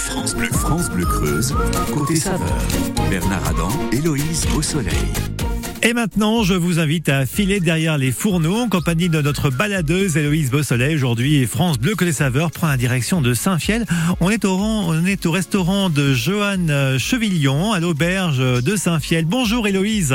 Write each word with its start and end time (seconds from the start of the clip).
France 0.00 0.34
Bleu. 0.34 0.48
France 0.50 0.90
Bleu 0.90 1.04
Creuse, 1.04 1.54
côté 1.92 2.16
saveur. 2.16 2.56
Bernard 3.10 3.46
Adam, 3.48 3.68
Héloïse 3.92 4.46
Beausoleil. 4.52 4.94
Et 5.82 5.92
maintenant, 5.94 6.42
je 6.42 6.54
vous 6.54 6.78
invite 6.78 7.08
à 7.08 7.24
filer 7.26 7.60
derrière 7.60 7.96
les 7.96 8.12
fourneaux 8.12 8.56
en 8.56 8.68
compagnie 8.68 9.08
de 9.08 9.20
notre 9.22 9.50
baladeuse 9.50 10.16
Héloïse 10.16 10.50
Beausoleil. 10.50 10.94
Aujourd'hui, 10.96 11.46
France 11.46 11.78
Bleu 11.78 11.94
que 11.94 12.04
les 12.04 12.12
saveurs 12.12 12.50
prend 12.50 12.68
la 12.68 12.76
direction 12.76 13.20
de 13.22 13.32
Saint-Fiel. 13.34 13.86
On 14.20 14.30
est 14.30 14.44
au, 14.44 14.56
rang- 14.56 14.88
on 14.88 15.06
est 15.06 15.24
au 15.26 15.30
restaurant 15.32 15.88
de 15.90 16.12
Johan 16.14 16.96
Chevillon 16.98 17.72
à 17.72 17.80
l'auberge 17.80 18.38
de 18.62 18.76
Saint-Fiel. 18.76 19.24
Bonjour 19.26 19.66
Héloïse. 19.68 20.14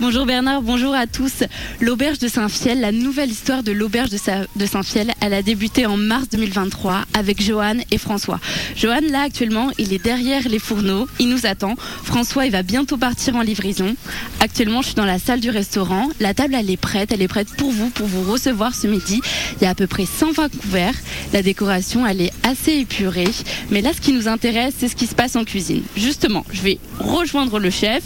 Bonjour 0.00 0.26
Bernard, 0.26 0.62
bonjour 0.62 0.94
à 0.94 1.06
tous. 1.06 1.44
L'auberge 1.80 2.18
de 2.18 2.28
Saint-Fiel, 2.28 2.80
la 2.80 2.92
nouvelle 2.92 3.30
histoire 3.30 3.62
de 3.62 3.72
l'auberge 3.72 4.10
de, 4.10 4.16
Sa- 4.16 4.46
de 4.56 4.66
Saint-Fiel, 4.66 5.12
elle 5.20 5.34
a 5.34 5.42
débuté 5.42 5.86
en 5.86 5.96
mars 5.96 6.28
2023 6.30 7.04
avec 7.14 7.42
Johan 7.42 7.76
et 7.90 7.98
François. 7.98 8.40
Johan, 8.76 9.00
là 9.10 9.22
actuellement, 9.22 9.70
il 9.78 9.92
est 9.92 10.02
derrière 10.02 10.48
les 10.48 10.58
fourneaux, 10.58 11.06
il 11.18 11.28
nous 11.28 11.46
attend. 11.46 11.74
François, 12.02 12.46
il 12.46 12.52
va 12.52 12.62
bientôt 12.62 12.96
partir 12.96 13.36
en 13.36 13.42
livraison. 13.42 13.94
Actuellement, 14.40 14.80
je 14.82 14.86
suis 14.88 14.94
dans 14.94 15.04
la 15.04 15.18
salle 15.18 15.40
du 15.40 15.50
restaurant. 15.50 16.08
La 16.20 16.34
table, 16.34 16.54
elle 16.54 16.70
est 16.70 16.76
prête, 16.76 17.12
elle 17.12 17.22
est 17.22 17.28
prête 17.28 17.48
pour 17.56 17.70
vous, 17.70 17.90
pour 17.90 18.06
vous 18.06 18.30
recevoir 18.30 18.74
ce 18.74 18.86
midi. 18.86 19.20
Il 19.60 19.64
y 19.64 19.66
a 19.66 19.70
à 19.70 19.74
peu 19.74 19.86
près 19.86 20.06
120 20.06 20.48
couverts. 20.56 20.94
La 21.32 21.42
décoration, 21.42 22.06
elle 22.06 22.20
est 22.20 22.32
assez 22.42 22.72
épurée. 22.72 23.28
Mais 23.70 23.80
là, 23.82 23.90
ce 23.94 24.00
qui 24.00 24.12
nous 24.12 24.28
intéresse, 24.28 24.74
c'est 24.78 24.88
ce 24.88 24.96
qui 24.96 25.06
se 25.06 25.14
passe 25.14 25.36
en 25.36 25.44
cuisine. 25.44 25.82
Justement, 25.96 26.44
je 26.52 26.62
vais 26.62 26.78
rejoindre 26.98 27.58
le 27.58 27.70
chef. 27.70 28.02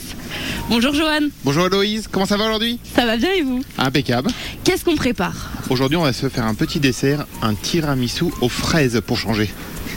Bonjour 0.68 0.94
Johan, 0.94 1.28
Bonjour 1.44 1.66
Héloïse, 1.66 2.08
comment 2.10 2.26
ça 2.26 2.36
va 2.36 2.44
aujourd'hui? 2.44 2.78
Ça 2.94 3.06
va 3.06 3.16
bien 3.16 3.32
et 3.32 3.42
vous? 3.42 3.62
Impeccable. 3.78 4.30
Qu'est-ce 4.64 4.84
qu'on 4.84 4.96
prépare? 4.96 5.50
Aujourd'hui, 5.70 5.96
on 5.96 6.02
va 6.02 6.12
se 6.12 6.28
faire 6.28 6.44
un 6.44 6.54
petit 6.54 6.80
dessert, 6.80 7.26
un 7.42 7.54
tiramisu 7.54 8.26
aux 8.40 8.48
fraises 8.48 9.00
pour 9.06 9.16
changer. 9.16 9.50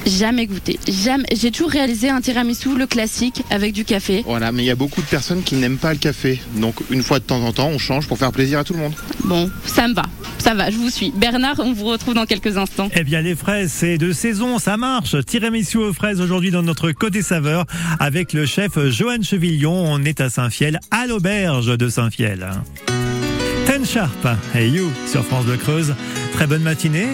Jamais 0.05 0.47
goûté. 0.47 0.79
Jamais. 0.87 1.25
J'ai 1.33 1.51
toujours 1.51 1.71
réalisé 1.71 2.09
un 2.09 2.21
tiramisu, 2.21 2.77
le 2.77 2.87
classique, 2.87 3.43
avec 3.49 3.73
du 3.73 3.85
café. 3.85 4.23
Voilà, 4.25 4.51
mais 4.51 4.63
il 4.63 4.65
y 4.65 4.71
a 4.71 4.75
beaucoup 4.75 5.01
de 5.01 5.07
personnes 5.07 5.43
qui 5.43 5.55
n'aiment 5.55 5.77
pas 5.77 5.93
le 5.93 5.99
café. 5.99 6.41
Donc, 6.55 6.75
une 6.89 7.03
fois 7.03 7.19
de 7.19 7.23
temps 7.23 7.41
en 7.43 7.53
temps, 7.53 7.67
on 7.67 7.77
change 7.77 8.07
pour 8.07 8.17
faire 8.17 8.31
plaisir 8.31 8.59
à 8.59 8.63
tout 8.63 8.73
le 8.73 8.79
monde. 8.79 8.93
Bon, 9.25 9.49
ça 9.65 9.87
me 9.87 9.93
va. 9.93 10.03
Ça 10.39 10.55
va, 10.55 10.71
je 10.71 10.77
vous 10.77 10.89
suis. 10.89 11.11
Bernard, 11.15 11.59
on 11.59 11.73
vous 11.73 11.85
retrouve 11.85 12.15
dans 12.15 12.25
quelques 12.25 12.57
instants. 12.57 12.89
Eh 12.95 13.03
bien, 13.03 13.21
les 13.21 13.35
fraises, 13.35 13.71
c'est 13.71 13.97
de 13.97 14.11
saison, 14.11 14.57
ça 14.57 14.75
marche. 14.75 15.15
Tiramisu 15.25 15.77
aux 15.77 15.93
fraises 15.93 16.19
aujourd'hui 16.19 16.49
dans 16.49 16.63
notre 16.63 16.91
côté 16.91 17.21
saveur 17.21 17.65
avec 17.99 18.33
le 18.33 18.45
chef 18.47 18.79
Johan 18.89 19.21
Chevillon. 19.21 19.71
On 19.71 20.03
est 20.03 20.19
à 20.19 20.29
Saint-Fiel, 20.29 20.79
à 20.89 21.05
l'auberge 21.05 21.77
de 21.77 21.89
Saint-Fiel. 21.89 22.49
Ten 23.67 23.85
Sharp, 23.85 24.27
hey 24.55 24.71
you, 24.71 24.91
sur 25.05 25.23
France 25.23 25.45
de 25.45 25.55
Creuse. 25.55 25.93
Très 26.33 26.47
bonne 26.47 26.63
matinée 26.63 27.09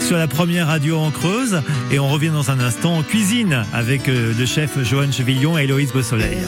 sur 0.00 0.16
la 0.16 0.26
première 0.26 0.66
radio 0.66 0.98
en 0.98 1.10
Creuse. 1.10 1.62
Et 1.90 1.98
on 1.98 2.08
revient 2.08 2.30
dans 2.30 2.50
un 2.50 2.60
instant 2.60 2.96
en 2.96 3.02
cuisine 3.02 3.64
avec 3.72 4.08
euh, 4.08 4.32
le 4.38 4.46
chef 4.46 4.82
Johan 4.82 5.12
Chevillon 5.12 5.58
et 5.58 5.64
Héloïse 5.64 5.92
Beausoleil. 5.92 6.38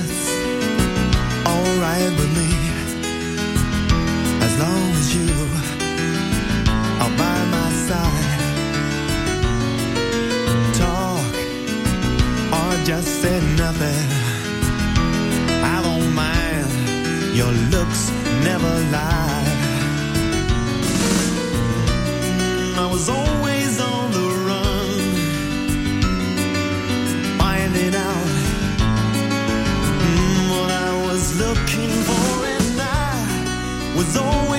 I 15.64 15.80
don't 15.80 16.12
mind. 16.14 16.66
Your 17.34 17.52
looks 17.70 18.10
never 18.44 18.72
lie. 18.90 19.44
I 22.76 22.88
was 22.90 23.08
always 23.08 23.41
always 34.16 34.51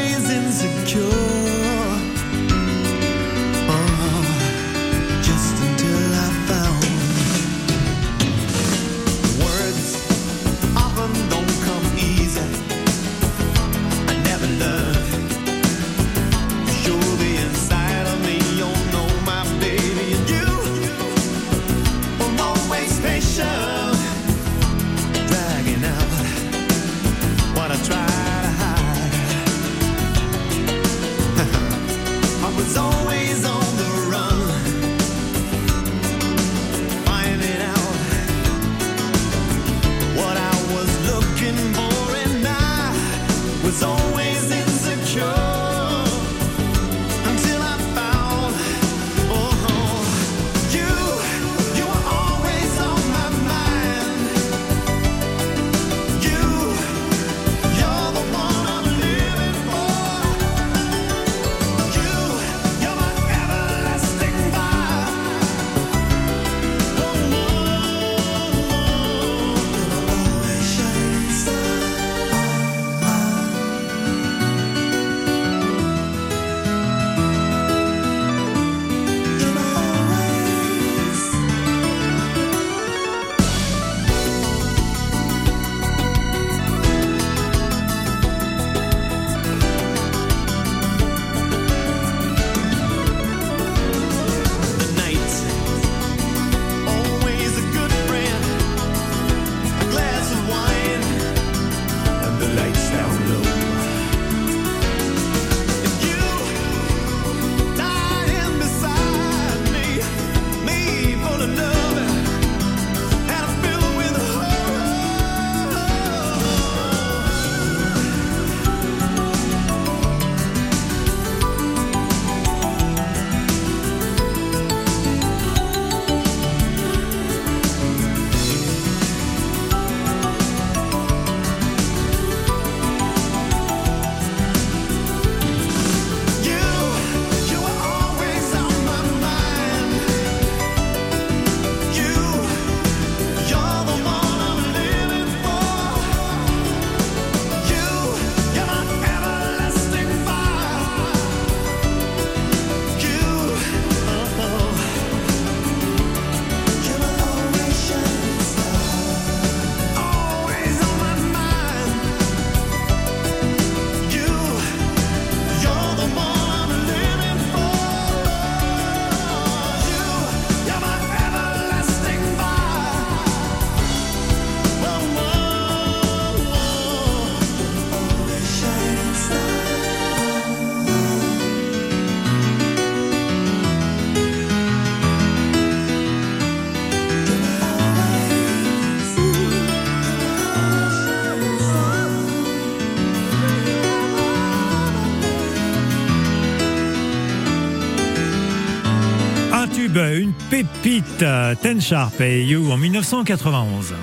pépite. 201.03 201.25
Ten 201.61 201.81
Sharp 201.81 202.19
et 202.21 202.43
You 202.43 202.71
en 202.71 202.77
1991. 202.77 203.93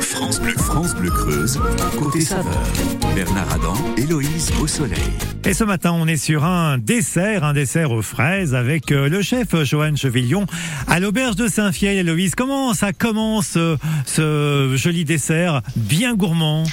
France 0.00 0.40
Bleu, 0.40 0.52
France 0.56 0.94
Bleu 0.94 1.10
Creuse, 1.10 1.60
côté 1.98 2.20
saveur. 2.20 2.62
Bernard 3.14 3.52
Adam, 3.52 3.74
Héloïse 3.96 4.50
au 4.60 4.66
soleil. 4.66 4.98
Et 5.44 5.54
ce 5.54 5.64
matin, 5.64 5.92
on 5.92 6.06
est 6.06 6.16
sur 6.16 6.44
un 6.44 6.78
dessert, 6.78 7.44
un 7.44 7.52
dessert 7.52 7.90
aux 7.90 8.02
fraises 8.02 8.54
avec 8.54 8.92
euh, 8.92 9.08
le 9.08 9.22
chef 9.22 9.54
Johan 9.64 9.96
Chevillon 9.96 10.46
à 10.86 11.00
l'auberge 11.00 11.36
de 11.36 11.48
Saint-Fiel. 11.48 11.98
Héloïse, 11.98 12.34
comment 12.34 12.74
ça 12.74 12.92
commence 12.92 13.54
euh, 13.56 13.76
ce 14.06 14.74
joli 14.76 15.04
dessert 15.04 15.62
bien 15.76 16.14
gourmand? 16.14 16.64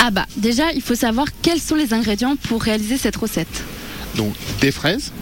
Ah 0.00 0.10
bah, 0.10 0.26
déjà, 0.36 0.72
il 0.72 0.82
faut 0.82 0.94
savoir 0.94 1.26
quels 1.42 1.60
sont 1.60 1.76
les 1.76 1.94
ingrédients 1.94 2.36
pour 2.36 2.62
réaliser 2.62 2.98
cette 2.98 3.16
recette. 3.16 3.64
Donc 4.16 4.34
des 4.60 4.70
fraises, 4.70 5.12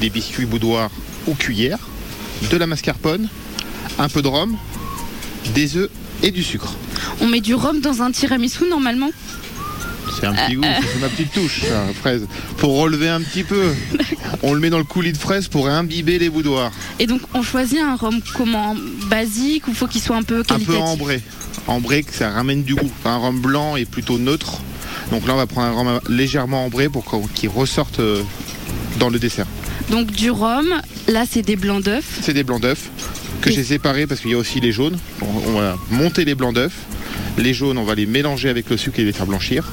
des 0.00 0.10
biscuits 0.10 0.46
boudoirs 0.46 0.90
aux 1.26 1.34
cuillères, 1.34 1.78
de 2.50 2.56
la 2.56 2.66
mascarpone, 2.66 3.28
un 3.98 4.08
peu 4.08 4.22
de 4.22 4.28
rhum, 4.28 4.56
des 5.54 5.76
œufs 5.76 5.90
et 6.22 6.30
du 6.30 6.42
sucre. 6.42 6.74
On 7.20 7.26
met 7.26 7.40
du 7.40 7.54
rhum 7.54 7.80
dans 7.80 8.02
un 8.02 8.10
tiramisu 8.10 8.68
normalement 8.68 9.10
C'est 10.18 10.26
un 10.26 10.34
petit 10.34 10.54
goût, 10.54 10.62
c'est 10.64 11.00
ma 11.00 11.08
petite 11.08 11.32
touche, 11.32 11.62
ça, 11.62 11.84
fraise. 11.94 12.26
Pour 12.58 12.78
relever 12.78 13.08
un 13.08 13.20
petit 13.20 13.44
peu. 13.44 13.72
On 14.42 14.54
le 14.54 14.60
met 14.60 14.70
dans 14.70 14.78
le 14.78 14.84
coulis 14.84 15.12
de 15.12 15.18
fraise 15.18 15.48
pour 15.48 15.68
imbiber 15.68 16.18
les 16.18 16.30
boudoirs. 16.30 16.70
Et 16.98 17.06
donc, 17.06 17.20
on 17.34 17.42
choisit 17.42 17.80
un 17.80 17.96
rhum 17.96 18.20
comment 18.34 18.74
Basique 19.08 19.66
ou 19.68 19.74
faut 19.74 19.86
qu'il 19.86 20.00
soit 20.00 20.16
un 20.16 20.22
peu 20.22 20.40
Un 20.40 20.42
qualitatif 20.42 20.66
peu 20.68 20.76
ambré. 20.76 21.22
Ambré, 21.66 22.02
que 22.02 22.14
ça 22.14 22.30
ramène 22.30 22.62
du 22.62 22.74
goût. 22.74 22.90
Enfin, 23.00 23.14
un 23.14 23.18
rhum 23.18 23.40
blanc 23.40 23.76
est 23.76 23.84
plutôt 23.84 24.18
neutre. 24.18 24.60
Donc 25.10 25.26
là, 25.26 25.34
on 25.34 25.36
va 25.36 25.46
prendre 25.46 25.68
un 25.68 25.72
rhum 25.72 26.00
légèrement 26.08 26.64
ambré 26.64 26.88
pour 26.88 27.04
qu'il 27.34 27.48
ressorte 27.48 28.00
euh, 28.00 28.22
dans 28.98 29.10
le 29.10 29.18
dessert. 29.18 29.46
Donc, 29.90 30.10
du 30.12 30.30
rhum, 30.30 30.66
là, 31.08 31.24
c'est 31.30 31.42
des 31.42 31.56
blancs 31.56 31.82
d'œufs. 31.84 32.04
C'est 32.22 32.34
des 32.34 32.44
blancs 32.44 32.60
d'œufs 32.62 32.90
que 33.40 33.50
j'ai 33.50 33.64
séparés 33.64 34.06
parce 34.06 34.20
qu'il 34.20 34.30
y 34.30 34.34
a 34.34 34.38
aussi 34.38 34.60
les 34.60 34.72
jaunes. 34.72 34.98
On, 35.22 35.50
on 35.50 35.60
va 35.60 35.76
monter 35.90 36.24
les 36.24 36.34
blancs 36.34 36.54
d'œufs. 36.54 36.72
Les 37.36 37.54
jaunes, 37.54 37.78
on 37.78 37.84
va 37.84 37.94
les 37.94 38.06
mélanger 38.06 38.48
avec 38.48 38.68
le 38.70 38.76
sucre 38.76 38.98
et 39.00 39.04
les 39.04 39.12
faire 39.12 39.26
blanchir. 39.26 39.64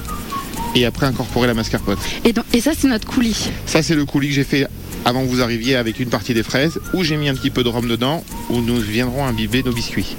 Et 0.76 0.86
après 0.86 1.06
incorporer 1.06 1.48
la 1.48 1.54
mascarpone. 1.54 1.98
Et, 2.26 2.34
donc- 2.34 2.46
et 2.54 2.60
ça, 2.62 2.72
c'est 2.78 2.88
notre 2.88 3.08
coulis. 3.08 3.50
Ça, 3.66 3.82
c'est 3.82 3.96
le 3.96 4.06
coulis 4.06 4.28
que 4.30 4.34
j'ai 4.36 4.44
fait 4.44 4.68
avant 5.06 5.24
que 5.24 5.30
vous 5.30 5.42
arriviez 5.42 5.76
avec 5.76 6.00
une 6.00 6.10
partie 6.10 6.34
des 6.34 6.44
fraises, 6.44 6.80
où 6.94 7.04
j'ai 7.04 7.16
mis 7.16 7.30
un 7.30 7.36
petit 7.36 7.50
peu 7.52 7.64
de 7.64 7.70
rhum 7.70 7.88
dedans, 7.88 8.24
où 8.50 8.60
nous 8.62 8.80
viendrons 8.80 9.26
imbiber 9.26 9.62
nos 9.64 9.72
biscuits. 9.72 10.16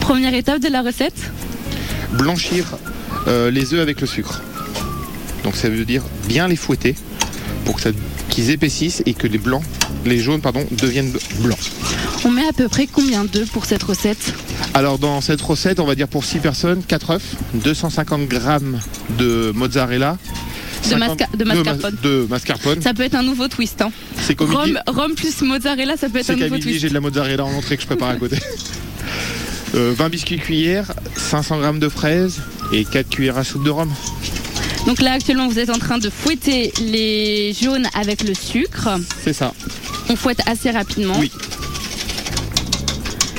Première 0.00 0.34
étape 0.34 0.60
de 0.60 0.68
la 0.68 0.82
recette? 0.82 1.14
Blanchir 2.12 2.64
euh, 3.26 3.50
les 3.50 3.72
œufs 3.74 3.80
avec 3.80 4.00
le 4.00 4.06
sucre. 4.06 4.42
Donc 5.44 5.56
ça 5.56 5.68
veut 5.68 5.84
dire 5.84 6.02
bien 6.28 6.46
les 6.48 6.56
fouetter 6.56 6.94
pour 7.64 7.76
que 7.76 7.82
ça- 7.82 7.90
qu'ils 8.30 8.50
épaississent 8.50 9.02
et 9.06 9.14
que 9.14 9.26
les 9.26 9.38
blancs, 9.38 9.62
les 10.06 10.18
jaunes 10.18 10.40
pardon, 10.40 10.64
deviennent 10.70 11.12
blancs. 11.40 11.58
On 12.24 12.30
met 12.30 12.46
à 12.46 12.52
peu 12.52 12.68
près 12.68 12.86
combien 12.86 13.24
d'œufs 13.24 13.48
pour 13.50 13.64
cette 13.64 13.82
recette? 13.82 14.32
Alors 14.74 14.98
dans 14.98 15.20
cette 15.20 15.40
recette, 15.40 15.80
on 15.80 15.86
va 15.86 15.94
dire 15.94 16.08
pour 16.08 16.24
6 16.24 16.38
personnes, 16.38 16.82
4 16.86 17.10
œufs, 17.10 17.22
250 17.54 18.26
grammes 18.28 18.78
de 19.18 19.52
mozzarella, 19.54 20.16
De 20.88 20.94
masca- 20.96 21.36
de 21.36 21.44
ma- 21.44 21.54
mascarpone. 21.54 21.96
de 22.02 22.26
mascarpone. 22.30 22.82
Ça 22.82 22.94
peut 22.94 23.02
être 23.02 23.14
un 23.14 23.22
nouveau 23.22 23.48
twist. 23.48 23.82
Hein. 23.82 23.90
C'est 24.22 24.34
comme 24.34 24.54
Rhum, 24.54 24.78
rhum 24.86 25.14
plus 25.14 25.40
mozzarella, 25.42 25.96
ça 25.96 26.08
peut 26.08 26.18
être 26.18 26.30
un 26.30 26.36
nouveau 26.36 26.54
midi, 26.54 26.62
twist. 26.62 26.80
j'ai 26.80 26.88
de 26.88 26.94
la 26.94 27.00
mozzarella 27.00 27.44
en 27.44 27.52
entrée 27.52 27.76
que 27.76 27.82
je 27.82 27.86
prépare 27.86 28.10
à 28.10 28.16
côté. 28.16 28.36
Euh, 29.76 29.94
20 29.96 30.08
biscuits 30.08 30.38
cuillères, 30.38 30.92
500 31.16 31.60
grammes 31.60 31.78
de 31.78 31.88
fraises 31.88 32.40
et 32.72 32.84
4 32.84 33.08
cuillères 33.08 33.38
à 33.38 33.44
soupe 33.44 33.62
de 33.64 33.70
rhum. 33.70 33.88
Donc 34.90 35.02
là, 35.02 35.12
actuellement, 35.12 35.46
vous 35.46 35.60
êtes 35.60 35.70
en 35.70 35.78
train 35.78 35.98
de 35.98 36.10
fouetter 36.10 36.72
les 36.80 37.52
jaunes 37.52 37.86
avec 37.94 38.24
le 38.24 38.34
sucre. 38.34 38.88
C'est 39.22 39.32
ça. 39.32 39.54
On 40.08 40.16
fouette 40.16 40.40
assez 40.46 40.68
rapidement. 40.68 41.14
Oui. 41.20 41.30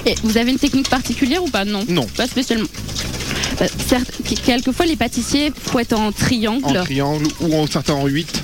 Et 0.05 0.15
vous 0.23 0.37
avez 0.37 0.51
une 0.51 0.59
technique 0.59 0.89
particulière 0.89 1.43
ou 1.43 1.49
pas? 1.49 1.65
Non. 1.65 1.83
Non. 1.89 2.07
Pas 2.15 2.27
spécialement. 2.27 2.69
Euh, 3.61 3.67
certes, 3.85 4.13
quelquefois, 4.45 4.85
les 4.85 4.95
pâtissiers 4.95 5.51
fouettent 5.53 5.91
en 5.91 6.13
triangle. 6.13 6.77
En 6.77 6.85
triangle 6.85 7.27
ou 7.41 7.53
en 7.53 7.67
certains 7.67 7.95
en 7.95 8.07
8. 8.07 8.43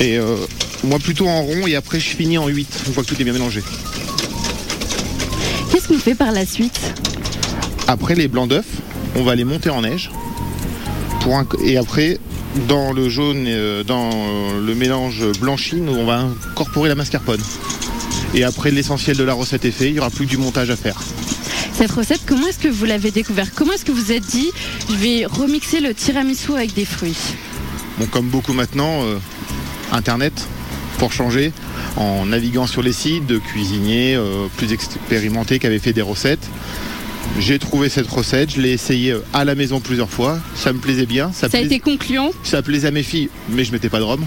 Et 0.00 0.18
euh, 0.18 0.38
moi 0.82 0.98
plutôt 0.98 1.28
en 1.28 1.42
rond 1.42 1.68
et 1.68 1.76
après 1.76 2.00
je 2.00 2.16
finis 2.16 2.36
en 2.36 2.48
8 2.48 2.82
une 2.88 2.94
fois 2.94 3.04
que 3.04 3.08
tout 3.10 3.20
est 3.20 3.24
bien 3.24 3.32
mélangé. 3.32 3.62
Qu'est-ce 5.70 5.86
qu'on 5.86 5.98
fait 5.98 6.16
par 6.16 6.32
la 6.32 6.44
suite? 6.44 6.80
Après 7.86 8.16
les 8.16 8.26
blancs 8.26 8.48
d'œufs, 8.48 8.66
on 9.14 9.22
va 9.22 9.36
les 9.36 9.44
monter 9.44 9.70
en 9.70 9.82
neige. 9.82 10.10
Pour 11.28 11.36
un- 11.36 11.46
Et 11.62 11.76
après, 11.76 12.18
dans 12.68 12.90
le 12.94 13.10
jaune, 13.10 13.44
euh, 13.48 13.84
dans 13.84 14.08
euh, 14.14 14.66
le 14.66 14.74
mélange 14.74 15.22
blanchi, 15.38 15.76
nous, 15.76 15.92
on 15.92 16.06
va 16.06 16.20
incorporer 16.20 16.88
la 16.88 16.94
mascarpone. 16.94 17.42
Et 18.32 18.44
après 18.44 18.70
l'essentiel 18.70 19.14
de 19.14 19.24
la 19.24 19.34
recette 19.34 19.66
est 19.66 19.70
fait, 19.70 19.88
il 19.88 19.92
n'y 19.92 19.98
aura 19.98 20.08
plus 20.08 20.24
que 20.24 20.30
du 20.30 20.38
montage 20.38 20.70
à 20.70 20.76
faire. 20.76 20.98
Cette 21.74 21.90
recette, 21.90 22.22
comment 22.26 22.46
est-ce 22.46 22.58
que 22.58 22.68
vous 22.68 22.86
l'avez 22.86 23.10
découvert? 23.10 23.52
Comment 23.54 23.74
est-ce 23.74 23.84
que 23.84 23.92
vous 23.92 24.10
êtes 24.10 24.24
dit, 24.24 24.50
je 24.88 24.94
vais 24.94 25.26
remixer 25.26 25.80
le 25.80 25.92
tiramisu 25.92 26.52
avec 26.54 26.72
des 26.72 26.86
fruits? 26.86 27.18
Bon, 27.98 28.06
comme 28.06 28.28
beaucoup 28.28 28.54
maintenant, 28.54 29.02
euh, 29.02 29.18
Internet, 29.92 30.32
pour 30.96 31.12
changer, 31.12 31.52
en 31.98 32.24
naviguant 32.24 32.66
sur 32.66 32.80
les 32.80 32.94
sites 32.94 33.26
de 33.26 33.36
cuisiniers 33.36 34.14
euh, 34.14 34.46
plus 34.56 34.72
expérimentés 34.72 35.58
qui 35.58 35.66
avaient 35.66 35.78
fait 35.78 35.92
des 35.92 36.00
recettes. 36.00 36.48
J'ai 37.38 37.58
trouvé 37.58 37.88
cette 37.88 38.08
recette, 38.08 38.50
je 38.54 38.60
l'ai 38.60 38.72
essayée 38.72 39.12
euh, 39.12 39.24
à 39.32 39.44
la 39.44 39.54
maison 39.54 39.80
plusieurs 39.80 40.10
fois, 40.10 40.38
ça 40.56 40.72
me 40.72 40.78
plaisait 40.78 41.06
bien, 41.06 41.30
ça, 41.32 41.48
Ça 41.48 41.58
a 41.58 41.60
été 41.60 41.78
concluant. 41.78 42.30
ça 42.42 42.62
plaisait 42.62 42.88
à 42.88 42.90
mes 42.90 43.04
filles, 43.04 43.28
mais 43.50 43.64
je 43.64 43.72
mettais 43.72 43.88
pas 43.88 43.98
de 44.00 44.04
rhum. 44.04 44.24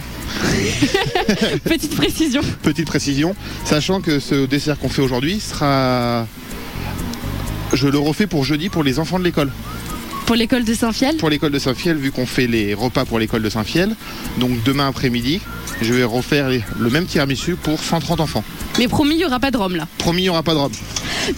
Petite 1.65 1.95
précision. 1.95 2.42
Petite 2.63 2.88
précision, 2.88 3.36
sachant 3.65 4.00
que 4.01 4.19
ce 4.19 4.45
dessert 4.45 4.80
qu'on 4.80 4.89
fait 4.89 5.01
aujourd'hui 5.01 5.39
sera... 5.39 6.25
Je 7.74 7.88
le 7.88 7.98
refais 7.98 8.27
pour 8.27 8.43
jeudi 8.43 8.70
pour 8.70 8.84
les 8.84 9.00
enfants 9.00 9.20
de 9.20 9.24
l'école. 9.24 9.51
Pour 10.25 10.36
l'école 10.36 10.63
de 10.63 10.74
Saint-Fiel 10.74 11.17
Pour 11.17 11.29
l'école 11.29 11.51
de 11.51 11.60
Saint-Fiel, 11.60 11.98
vu 11.98 12.12
qu'on 12.12 12.25
fait 12.25 12.48
les 12.48 12.74
repas 12.74 13.03
pour 13.05 13.20
l'école 13.20 13.41
de 13.41 13.50
Saint-Fiel, 13.50 13.96
donc 14.39 14.63
demain 14.63 14.88
après-midi, 14.88 15.41
je 15.81 15.93
vais 15.93 16.03
refaire 16.03 16.50
le 16.50 16.89
même 16.89 17.05
tiramisu 17.05 17.55
pour 17.55 17.84
130 17.84 18.22
enfants. 18.22 18.43
Mais 18.79 18.87
promis, 18.87 19.15
il 19.15 19.17
n'y 19.17 19.25
aura 19.25 19.39
pas 19.39 19.51
de 19.51 19.57
rhum 19.57 19.75
là. 19.75 19.87
Promis, 19.97 20.21
il 20.21 20.25
n'y 20.25 20.29
aura 20.29 20.43
pas 20.43 20.53
de 20.53 20.59
rhum. 20.59 20.71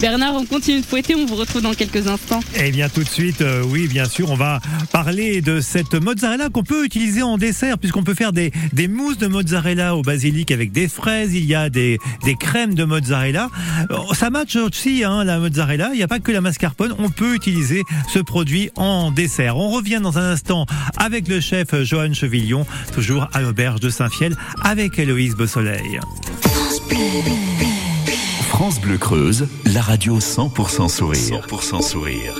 Bernard, 0.00 0.34
on 0.34 0.46
continue 0.46 0.80
de 0.80 0.86
fouetter, 0.86 1.14
on 1.14 1.26
vous 1.26 1.34
retrouve 1.34 1.60
dans 1.60 1.74
quelques 1.74 2.06
instants. 2.08 2.40
Eh 2.56 2.70
bien 2.70 2.88
tout 2.88 3.02
de 3.04 3.08
suite, 3.08 3.42
euh, 3.42 3.62
oui 3.68 3.86
bien 3.86 4.06
sûr, 4.06 4.30
on 4.30 4.34
va 4.34 4.60
parler 4.92 5.42
de 5.42 5.60
cette 5.60 5.94
mozzarella 5.94 6.48
qu'on 6.48 6.62
peut 6.62 6.86
utiliser 6.86 7.22
en 7.22 7.36
dessert 7.36 7.76
puisqu'on 7.76 8.02
peut 8.02 8.14
faire 8.14 8.32
des, 8.32 8.50
des 8.72 8.88
mousses 8.88 9.18
de 9.18 9.26
mozzarella 9.26 9.94
au 9.94 10.00
basilic 10.02 10.50
avec 10.52 10.72
des 10.72 10.88
fraises, 10.88 11.34
il 11.34 11.44
y 11.44 11.54
a 11.54 11.68
des, 11.68 11.98
des 12.24 12.34
crèmes 12.34 12.74
de 12.74 12.84
mozzarella. 12.84 13.50
Euh, 13.90 13.96
Ça 14.14 14.30
match 14.30 14.56
aussi 14.56 15.04
hein, 15.04 15.22
la 15.24 15.38
mozzarella, 15.38 15.90
il 15.92 15.96
n'y 15.96 16.02
a 16.02 16.08
pas 16.08 16.18
que 16.20 16.32
la 16.32 16.40
mascarpone, 16.40 16.94
on 16.98 17.10
peut 17.10 17.34
utiliser 17.34 17.82
ce 18.12 18.20
produit 18.20 18.70
en 18.76 19.10
dessert. 19.10 19.58
On 19.58 19.68
revient 19.68 20.00
dans 20.02 20.16
un 20.18 20.32
instant 20.32 20.64
avec 20.96 21.28
le 21.28 21.40
chef 21.40 21.74
Johan 21.82 22.14
Chevillon, 22.14 22.64
toujours 22.94 23.28
à 23.34 23.42
l'auberge 23.42 23.80
de 23.80 23.90
Saint-Fiel 23.90 24.34
avec 24.62 24.98
Héloïse 24.98 25.34
Beausoleil. 25.34 26.00
France 28.48 28.80
Bleu 28.80 28.96
Creuse, 28.96 29.46
la 29.74 29.82
radio 29.82 30.18
100% 30.20 30.88
sourire. 30.88 31.46
100% 31.48 31.82
sourire. 31.82 32.34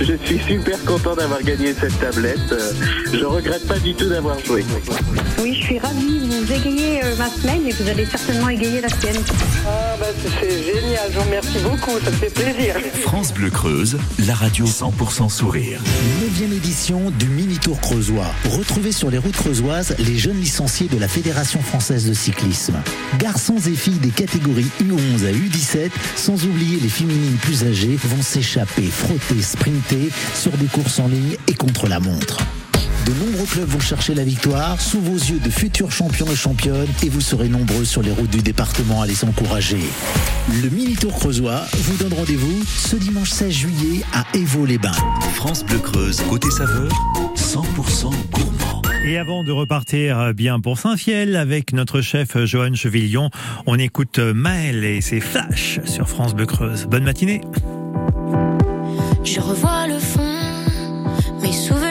Je 0.00 0.14
suis 0.24 0.38
super 0.38 0.82
content 0.84 1.14
d'avoir 1.14 1.42
gagné 1.42 1.74
cette 1.74 1.98
tablette. 2.00 2.38
Euh, 2.52 2.72
Je 3.12 3.24
regrette 3.24 3.66
pas 3.68 3.78
du 3.78 3.94
tout 3.94 4.08
d'avoir 4.08 4.38
joué. 4.44 4.64
Oui, 5.42 5.54
je 5.54 5.62
suis 5.62 5.78
ravie. 5.78 6.19
Vous 6.40 6.52
égayez 6.54 7.04
euh, 7.04 7.16
ma 7.16 7.28
semaine 7.28 7.66
et 7.66 7.72
vous 7.72 7.86
allez 7.86 8.06
certainement 8.06 8.48
égayer 8.48 8.80
la 8.80 8.88
sienne. 8.88 9.22
Ah 9.66 9.94
bah 10.00 10.06
c'est 10.40 10.64
génial, 10.64 11.10
je 11.12 11.18
vous 11.18 11.24
remercie 11.24 11.58
beaucoup, 11.58 12.00
ça 12.02 12.10
me 12.10 12.16
fait 12.16 12.30
plaisir. 12.30 12.76
France 13.02 13.34
Bleu 13.34 13.50
Creuse, 13.50 13.98
la 14.26 14.34
radio 14.34 14.64
100% 14.64 15.28
sourire. 15.28 15.82
9e 16.22 16.56
édition 16.56 17.10
du 17.10 17.28
Mini 17.28 17.58
Tour 17.58 17.78
Creusois. 17.82 18.32
Retrouvez 18.48 18.92
sur 18.92 19.10
les 19.10 19.18
routes 19.18 19.36
creusoises 19.36 19.94
les 19.98 20.16
jeunes 20.16 20.40
licenciés 20.40 20.88
de 20.88 20.96
la 20.96 21.08
Fédération 21.08 21.60
française 21.60 22.08
de 22.08 22.14
cyclisme. 22.14 22.80
Garçons 23.18 23.58
et 23.58 23.74
filles 23.74 23.98
des 23.98 24.08
catégories 24.08 24.70
U11 24.80 25.26
à 25.26 25.32
U17, 25.32 25.90
sans 26.16 26.46
oublier 26.46 26.80
les 26.80 26.88
féminines 26.88 27.36
plus 27.42 27.64
âgées, 27.64 27.98
vont 28.02 28.22
s'échapper, 28.22 28.86
frotter, 28.86 29.42
sprinter 29.42 30.08
sur 30.34 30.52
des 30.52 30.66
courses 30.66 31.00
en 31.00 31.08
ligne 31.08 31.36
et 31.48 31.54
contre 31.54 31.86
la 31.86 32.00
montre. 32.00 32.38
De 33.06 33.12
nombreux 33.14 33.46
clubs 33.46 33.68
vont 33.68 33.80
chercher 33.80 34.14
la 34.14 34.24
victoire, 34.24 34.80
sous 34.80 35.00
vos 35.00 35.14
yeux 35.14 35.40
de 35.40 35.50
futurs 35.50 35.90
champions 35.90 36.26
et 36.30 36.36
championnes, 36.36 36.88
et 37.02 37.08
vous 37.08 37.20
serez 37.20 37.48
nombreux 37.48 37.84
sur 37.84 38.02
les 38.02 38.10
routes 38.10 38.30
du 38.30 38.42
département 38.42 39.02
à 39.02 39.06
les 39.06 39.24
encourager. 39.24 39.80
Le 40.62 40.68
Mini 40.68 40.94
Tour 40.94 41.12
Creusois 41.12 41.62
vous 41.74 41.96
donne 41.96 42.12
rendez-vous 42.12 42.62
ce 42.66 42.96
dimanche 42.96 43.30
16 43.30 43.52
juillet 43.52 44.02
à 44.12 44.24
Évaux-les-Bains. 44.36 44.92
France 45.34 45.64
Bleu 45.64 45.78
Creuse, 45.78 46.20
côté 46.28 46.50
saveur, 46.50 46.90
100% 47.36 48.10
gourmand. 48.32 48.82
Et 49.06 49.16
avant 49.16 49.44
de 49.44 49.52
repartir 49.52 50.18
euh, 50.18 50.32
bien 50.34 50.60
pour 50.60 50.78
Saint-Fiel 50.78 51.36
avec 51.36 51.72
notre 51.72 52.02
chef 52.02 52.36
euh, 52.36 52.44
Johan 52.44 52.74
Chevillon, 52.74 53.30
on 53.66 53.78
écoute 53.78 54.18
euh, 54.18 54.34
Maël 54.34 54.84
et 54.84 55.00
ses 55.00 55.20
flashs 55.20 55.80
sur 55.86 56.08
France 56.08 56.34
Bleu 56.34 56.44
Creuse. 56.46 56.86
Bonne 56.86 57.04
matinée. 57.04 57.40
Je 59.24 59.40
revois 59.40 59.86
le 59.88 59.98
fond, 59.98 60.20
mes 61.40 61.52
souvenirs 61.52 61.89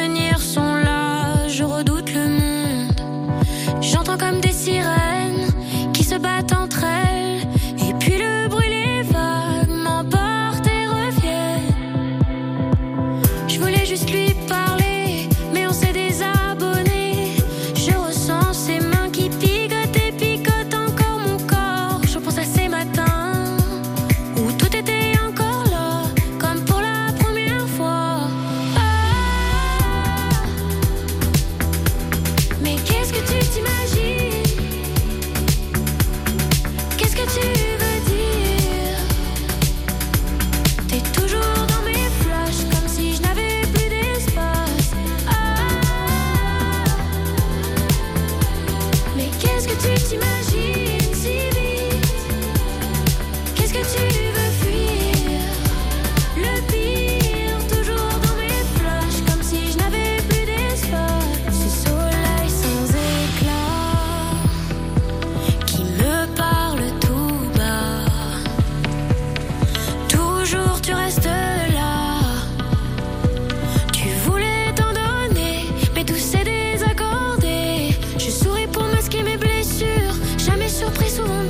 masquer 79.09 79.23
mes 79.23 79.37
blessures. 79.37 80.15
Jamais 80.37 80.69
surpris, 80.69 81.09
souvent 81.09 81.48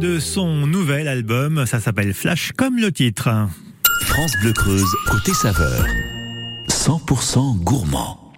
de 0.00 0.18
son 0.18 0.66
nouvel 0.66 1.08
album, 1.08 1.66
ça 1.66 1.78
s'appelle 1.78 2.14
Flash 2.14 2.52
comme 2.56 2.78
le 2.78 2.90
titre. 2.90 3.28
France 4.06 4.32
Bleu 4.40 4.52
Creuse, 4.54 4.90
côté 5.10 5.34
saveur. 5.34 5.84
100% 6.68 7.58
gourmand. 7.58 8.32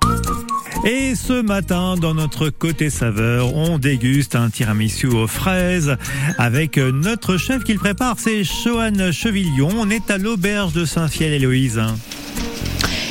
Et 0.84 1.14
ce 1.14 1.40
matin, 1.40 1.94
dans 1.96 2.14
notre 2.14 2.48
côté 2.48 2.90
saveur, 2.90 3.54
on 3.54 3.78
déguste 3.78 4.34
un 4.34 4.50
tiramisu 4.50 5.06
aux 5.06 5.28
fraises 5.28 5.96
avec 6.36 6.78
notre 6.78 7.36
chef 7.36 7.62
qui 7.62 7.74
le 7.74 7.78
prépare, 7.78 8.16
c'est 8.18 8.42
Johan 8.42 9.12
Chevillon. 9.12 9.70
On 9.76 9.88
est 9.88 10.10
à 10.10 10.18
l'auberge 10.18 10.72
de 10.72 10.84
Saint-Fiel, 10.84 11.32
Héloïse. 11.32 11.80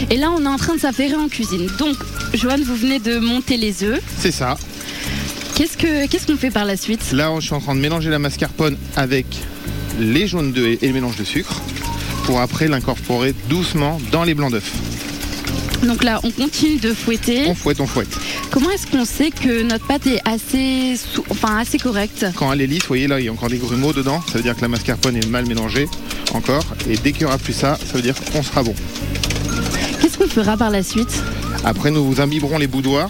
Et 0.09 0.17
là, 0.17 0.29
on 0.29 0.43
est 0.43 0.49
en 0.49 0.57
train 0.57 0.75
de 0.75 0.79
s'affairer 0.79 1.15
en 1.15 1.29
cuisine. 1.29 1.67
Donc, 1.79 1.95
Johan, 2.33 2.57
vous 2.65 2.75
venez 2.75 2.99
de 2.99 3.19
monter 3.19 3.55
les 3.55 3.83
œufs. 3.83 4.01
C'est 4.17 4.31
ça. 4.31 4.57
Qu'est-ce 5.55 5.77
que 5.77 6.07
qu'est-ce 6.07 6.27
qu'on 6.27 6.37
fait 6.37 6.51
par 6.51 6.65
la 6.65 6.77
suite? 6.77 7.11
Là, 7.11 7.31
je 7.39 7.45
suis 7.45 7.53
en 7.53 7.59
train 7.59 7.75
de 7.75 7.79
mélanger 7.79 8.09
la 8.09 8.19
mascarpone 8.19 8.77
avec 8.95 9.25
les 9.99 10.27
jaunes 10.27 10.51
d'œufs 10.53 10.77
et 10.81 10.87
le 10.87 10.93
mélange 10.93 11.17
de 11.17 11.23
sucre 11.23 11.61
pour 12.25 12.39
après 12.39 12.67
l'incorporer 12.67 13.33
doucement 13.49 13.99
dans 14.11 14.23
les 14.23 14.33
blancs 14.33 14.51
d'œufs. 14.51 14.71
Donc 15.83 16.03
là, 16.03 16.19
on 16.23 16.29
continue 16.31 16.77
de 16.77 16.93
fouetter. 16.93 17.45
On 17.47 17.55
fouette, 17.55 17.79
on 17.81 17.87
fouette. 17.87 18.15
Comment 18.51 18.69
est-ce 18.69 18.85
qu'on 18.87 19.03
sait 19.05 19.31
que 19.31 19.63
notre 19.63 19.85
pâte 19.87 20.05
est 20.07 20.19
assez, 20.25 20.95
sou- 20.95 21.23
enfin 21.29 21.57
assez 21.57 21.79
correcte? 21.79 22.25
Quand 22.35 22.53
elle 22.53 22.61
est 22.61 22.67
lisse, 22.67 22.83
vous 22.83 22.89
voyez 22.89 23.07
là, 23.07 23.19
il 23.19 23.25
y 23.25 23.29
a 23.29 23.31
encore 23.31 23.49
des 23.49 23.57
grumeaux 23.57 23.91
dedans. 23.91 24.21
Ça 24.27 24.33
veut 24.37 24.43
dire 24.43 24.55
que 24.55 24.61
la 24.61 24.67
mascarpone 24.67 25.17
est 25.17 25.27
mal 25.27 25.47
mélangée 25.47 25.87
encore. 26.33 26.63
Et 26.87 26.97
dès 26.97 27.11
qu'il 27.11 27.21
n'y 27.21 27.25
aura 27.25 27.39
plus 27.39 27.53
ça, 27.53 27.77
ça 27.83 27.93
veut 27.93 28.03
dire 28.03 28.15
qu'on 28.31 28.43
sera 28.43 28.61
bon. 28.63 28.75
Qu'est-ce 30.01 30.17
qu'on 30.19 30.27
fera 30.27 30.55
par 30.55 30.69
la 30.69 30.83
suite? 30.83 31.23
Après, 31.63 31.89
nous 31.91 32.05
vous 32.05 32.21
imbiberons 32.21 32.57
les 32.59 32.67
boudoirs 32.67 33.09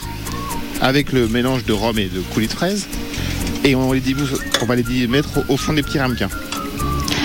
avec 0.81 1.11
le 1.11 1.27
mélange 1.27 1.63
de 1.65 1.73
rhum 1.73 1.97
et 1.99 2.05
de 2.05 2.19
coulis 2.33 2.47
de 2.47 2.53
fraise. 2.53 2.87
Et 3.63 3.75
on, 3.75 3.93
les 3.93 4.01
on 4.61 4.65
va 4.65 4.75
les 4.75 5.07
mettre 5.07 5.29
au, 5.47 5.55
fond 5.55 5.73
des 5.73 5.83
petits 5.83 5.99
ramequins. 5.99 6.29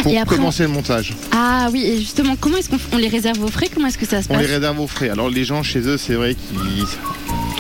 Pour 0.03 0.13
Et 0.13 0.19
après, 0.19 0.37
commencer 0.37 0.63
le 0.63 0.69
montage. 0.69 1.15
Ah 1.33 1.69
oui, 1.73 1.83
et 1.83 1.99
justement, 1.99 2.37
comment 2.39 2.59
est-ce 2.59 2.69
qu'on 2.69 2.79
on 2.93 2.99
les 2.99 3.09
réserve 3.09 3.43
au 3.43 3.49
frais? 3.49 3.69
Comment 3.73 3.89
est-ce 3.89 3.99
que 3.99 4.07
ça 4.07 4.23
se 4.23 4.29
On 4.29 4.35
passe? 4.35 4.47
les 4.47 4.55
réserve 4.55 4.79
au 4.79 4.87
frais. 4.87 5.09
Alors 5.09 5.31
les 5.31 5.45
gens 5.45 5.63
chez 5.63 5.81
eux, 5.81 5.97
c'est 5.97 6.15
vrai 6.15 6.35
qu'ils 6.35 6.85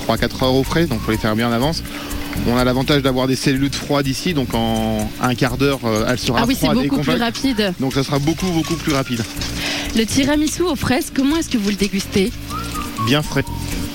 3-4 0.06 0.44
heures 0.44 0.54
au 0.54 0.62
frais, 0.62 0.86
donc 0.86 1.00
faut 1.00 1.10
les 1.10 1.16
faire 1.16 1.34
bien 1.34 1.48
en 1.48 1.52
avance. 1.52 1.82
On 2.46 2.56
a 2.56 2.64
l'avantage 2.64 3.02
d'avoir 3.02 3.26
des 3.26 3.34
cellules 3.34 3.72
froides 3.72 4.06
ici, 4.06 4.34
donc 4.34 4.54
en 4.54 5.10
un 5.22 5.34
quart 5.34 5.56
d'heure, 5.56 5.80
euh, 5.84 6.04
elle 6.06 6.18
sera 6.18 6.40
Ah 6.42 6.44
oui, 6.46 6.56
c'est 6.58 6.68
beaucoup 6.68 7.00
plus 7.00 7.16
rapide. 7.16 7.72
Donc 7.80 7.94
ça 7.94 8.04
sera 8.04 8.18
beaucoup 8.18 8.46
beaucoup 8.50 8.76
plus 8.76 8.92
rapide. 8.92 9.24
Le 9.96 10.04
tiramisu 10.04 10.62
aux 10.62 10.76
fraises, 10.76 11.10
comment 11.14 11.38
est-ce 11.38 11.48
que 11.48 11.58
vous 11.58 11.70
le 11.70 11.76
dégustez? 11.76 12.30
Bien 13.06 13.22
frais. 13.22 13.44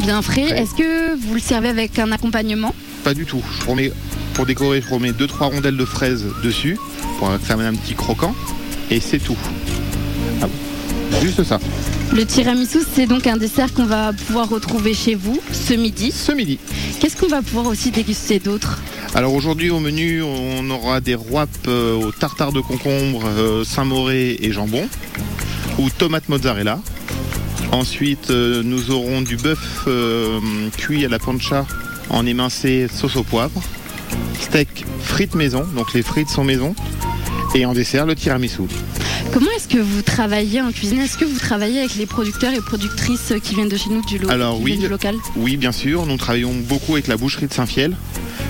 Bien 0.01 0.21
frais. 0.21 0.49
Est-ce 0.59 0.73
que 0.73 1.15
vous 1.15 1.35
le 1.35 1.39
servez 1.39 1.69
avec 1.69 1.99
un 1.99 2.11
accompagnement? 2.11 2.73
Pas 3.03 3.13
du 3.13 3.25
tout. 3.25 3.43
Je 3.59 3.69
remets, 3.69 3.91
pour 4.33 4.45
décorer, 4.45 4.81
je 4.81 4.91
remets 4.91 5.11
2-3 5.11 5.53
rondelles 5.53 5.77
de 5.77 5.85
fraises 5.85 6.25
dessus 6.43 6.77
pour 7.19 7.29
que 7.29 7.45
ça 7.45 7.53
amène 7.53 7.67
un 7.67 7.75
petit 7.75 7.93
croquant. 7.93 8.33
Et 8.89 8.99
c'est 8.99 9.19
tout. 9.19 9.37
Ah 10.41 10.47
bon. 10.47 11.19
Juste 11.21 11.43
ça. 11.43 11.59
Le 12.13 12.25
tiramisu, 12.25 12.79
c'est 12.93 13.05
donc 13.05 13.27
un 13.27 13.37
dessert 13.37 13.73
qu'on 13.73 13.85
va 13.85 14.11
pouvoir 14.11 14.49
retrouver 14.49 14.93
chez 14.93 15.15
vous 15.15 15.39
ce 15.51 15.73
midi. 15.73 16.11
Ce 16.11 16.31
midi. 16.31 16.57
Qu'est-ce 16.99 17.15
qu'on 17.15 17.27
va 17.27 17.41
pouvoir 17.41 17.67
aussi 17.67 17.91
déguster 17.91 18.39
d'autre? 18.39 18.79
Alors 19.13 19.33
aujourd'hui 19.33 19.69
au 19.69 19.79
menu, 19.79 20.23
on 20.23 20.69
aura 20.69 20.99
des 20.99 21.15
roipes 21.15 21.49
euh, 21.67 21.93
au 21.95 22.11
tartare 22.11 22.53
de 22.53 22.59
concombre, 22.61 23.23
euh, 23.25 23.63
Saint-Mauré 23.63 24.37
et 24.41 24.51
jambon, 24.51 24.87
ou 25.77 25.89
tomate 25.89 26.27
mozzarella. 26.27 26.79
Ensuite, 27.71 28.29
euh, 28.31 28.61
nous 28.63 28.91
aurons 28.91 29.21
du 29.21 29.37
bœuf 29.37 29.85
euh, 29.87 30.39
cuit 30.77 31.05
à 31.05 31.09
la 31.09 31.19
pancha 31.19 31.65
en 32.09 32.25
émincé 32.25 32.87
sauce 32.93 33.15
au 33.15 33.23
poivre, 33.23 33.61
steak 34.39 34.85
frites 35.01 35.35
maison, 35.35 35.63
donc 35.75 35.93
les 35.93 36.01
frites 36.01 36.29
sont 36.29 36.43
maison, 36.43 36.75
et 37.55 37.65
en 37.65 37.73
dessert 37.73 38.05
le 38.05 38.15
tiramisu. 38.15 38.63
Comment 39.33 39.49
est-ce 39.55 39.69
que 39.69 39.77
vous 39.77 40.01
travaillez 40.01 40.61
en 40.61 40.71
cuisine? 40.73 40.99
Est-ce 40.99 41.17
que 41.17 41.23
vous 41.23 41.39
travaillez 41.39 41.79
avec 41.79 41.95
les 41.95 42.05
producteurs 42.05 42.53
et 42.53 42.59
productrices 42.59 43.33
qui 43.41 43.55
viennent 43.55 43.69
de 43.69 43.77
chez 43.77 43.89
nous, 43.89 44.01
du, 44.03 44.17
lo- 44.17 44.29
Alors 44.29 44.59
oui. 44.59 44.77
du 44.77 44.89
local? 44.89 45.15
Oui, 45.37 45.55
bien 45.55 45.71
sûr, 45.71 46.05
nous 46.05 46.17
travaillons 46.17 46.53
beaucoup 46.53 46.93
avec 46.93 47.07
la 47.07 47.15
boucherie 47.15 47.47
de 47.47 47.53
Saint-Fiel 47.53 47.95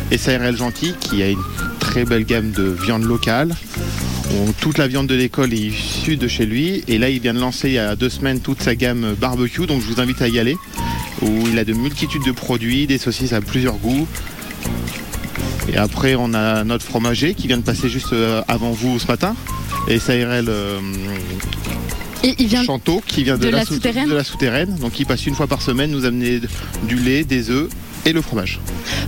et 0.10 0.18
SARL 0.18 0.58
Gentil 0.58 0.96
qui 1.00 1.22
a 1.22 1.30
une 1.30 1.42
très 1.80 2.04
belle 2.06 2.26
gamme 2.26 2.50
de 2.52 2.64
viande 2.84 3.04
locale. 3.04 3.56
Toute 4.60 4.78
la 4.78 4.88
viande 4.88 5.08
de 5.08 5.16
l'école 5.16 5.54
est 5.54 5.58
issue 5.58 6.18
de 6.18 6.28
chez 6.28 6.46
lui 6.46 6.84
et 6.88 6.98
là 6.98 7.10
il 7.10 7.20
vient 7.20 7.34
de 7.34 7.40
lancer 7.40 7.70
il 7.70 7.74
y 7.74 7.78
a 7.80 7.96
deux 7.96 8.10
semaines 8.10 8.40
toute 8.40 8.62
sa 8.62 8.76
gamme 8.76 9.16
barbecue 9.20 9.66
donc 9.66 9.82
je 9.82 9.88
vous 9.88 10.00
invite 10.00 10.22
à 10.22 10.28
y 10.28 10.40
aller 10.40 10.56
où 11.22 11.48
il 11.52 11.58
a 11.60 11.66
de 11.66 11.74
multitudes 11.74 12.24
de 12.26 12.32
produits, 12.32 12.88
des 12.88 12.98
saucisses 12.98 13.34
à 13.34 13.42
plusieurs 13.42 13.76
goûts. 13.78 14.08
Et 15.72 15.78
après 15.78 16.16
on 16.16 16.34
a 16.34 16.64
notre 16.64 16.86
fromager 16.86 17.34
qui 17.34 17.48
vient 17.48 17.58
de 17.58 17.64
passer 17.64 17.90
juste 17.90 18.14
euh, 18.14 18.42
avant 18.48 18.72
vous 18.72 19.00
ce 19.00 19.08
matin 19.08 19.36
et 19.88 20.00
SARL 20.00 20.46
euh, 20.50 20.80
Et 22.24 22.36
il 22.40 22.48
vient 22.48 22.64
Chanteau 22.64 23.02
qui 23.06 23.24
vient 23.24 23.38
de, 23.38 23.46
de 23.46 23.50
la 23.50 23.66
sou- 23.66 23.76
souterraine 23.76 24.10
de 24.10 24.14
la 24.14 24.24
souterraine. 24.24 24.76
Donc 24.80 25.00
il 25.00 25.06
passe 25.06 25.26
une 25.26 25.36
fois 25.36 25.48
par 25.48 25.62
semaine 25.62 25.92
nous 25.92 26.06
amener 26.06 26.40
du 26.84 26.96
lait, 26.96 27.24
des 27.24 27.50
œufs 27.50 27.70
et 28.06 28.14
le 28.14 28.22
fromage. 28.22 28.60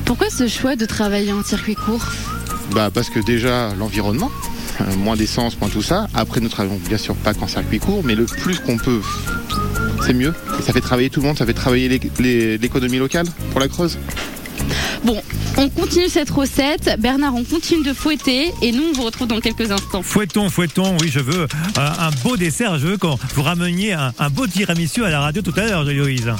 Pourquoi 0.06 0.30
ce 0.30 0.48
choix 0.48 0.75
de 0.75 0.86
travailler 0.86 1.32
en 1.32 1.44
circuit 1.44 1.75
court? 1.75 2.06
Bah 2.72 2.89
parce 2.94 3.10
que 3.10 3.20
déjà 3.20 3.74
l'environnement, 3.77 4.32
moins 4.98 5.15
d'essence, 5.15 5.60
moins 5.60 5.70
tout 5.70 5.82
ça. 5.82 6.08
Après 6.13 6.39
nous 6.39 6.50
travaillons 6.50 6.80
bien 6.88 6.98
sûr 6.98 7.15
pas 7.15 7.34
qu'en 7.34 7.48
circuit 7.48 7.80
court, 7.80 8.01
mais 8.03 8.15
le 8.15 8.25
plus 8.25 8.60
qu'on 8.60 8.77
peut, 8.77 9.01
c'est 10.06 10.13
mieux. 10.13 10.34
Et 10.60 10.62
ça 10.62 10.74
fait 10.74 10.82
travailler 10.82 11.10
tout 11.10 11.22
le 11.22 11.27
monde, 11.27 11.38
ça 11.38 11.46
fait 11.46 11.53
travailler 11.53 11.89
l'é- 11.89 12.01
l'é- 12.20 12.58
l'économie 12.58 12.98
locale 12.98 13.25
pour 13.51 13.60
la 13.60 13.68
Creuse. 13.68 13.98
Bon, 15.03 15.22
on 15.58 15.68
continue 15.70 16.08
cette 16.08 16.30
recette. 16.30 16.96
Bernard, 17.00 17.36
on 17.36 17.44
continue 17.44 17.84
de 17.84 17.92
fouetter 17.94 18.51
et 18.62 18.72
nous, 18.72 18.84
on 18.89 18.94
vous 18.94 19.03
retrouve 19.03 19.27
dans 19.27 19.42
quelques 19.42 19.70
instants. 19.70 20.01
Fouettons, 20.01 20.50
fouettons, 20.50 20.96
oui, 21.01 21.10
je 21.12 21.20
veux 21.20 21.42
euh, 21.44 21.48
un 21.77 22.10
beau 22.24 22.38
dessert, 22.38 22.80
je 22.80 22.88
veux 22.88 22.98
qu'on 22.98 23.18
vous 23.36 23.42
rameniez 23.44 23.92
un, 23.94 24.13
un 24.18 24.30
beau 24.30 24.48
tiramisu 24.48 25.03
à 25.03 25.10
la 25.10 25.20
radio 25.20 25.42
tout 25.42 25.53
à 25.58 25.65
l'heure, 25.65 25.89
Héloïse. 25.89 26.32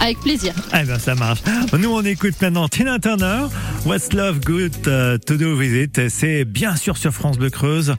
Avec 0.00 0.20
plaisir. 0.20 0.52
Eh 0.72 0.84
ben 0.84 0.98
ça 0.98 1.14
marche. 1.14 1.40
Nous 1.76 1.90
on 1.90 2.02
écoute 2.02 2.34
maintenant 2.40 2.68
Tina 2.68 2.98
Turner, 2.98 3.46
What's 3.86 4.12
Love 4.12 4.40
Good 4.40 4.72
euh, 4.86 5.18
to 5.18 5.36
Do 5.36 5.56
With 5.56 5.72
It. 5.72 6.08
C'est 6.08 6.44
bien 6.44 6.76
sûr 6.76 6.96
sur 6.96 7.12
France 7.12 7.38
Bleu 7.38 7.50
Creuse. 7.50 7.96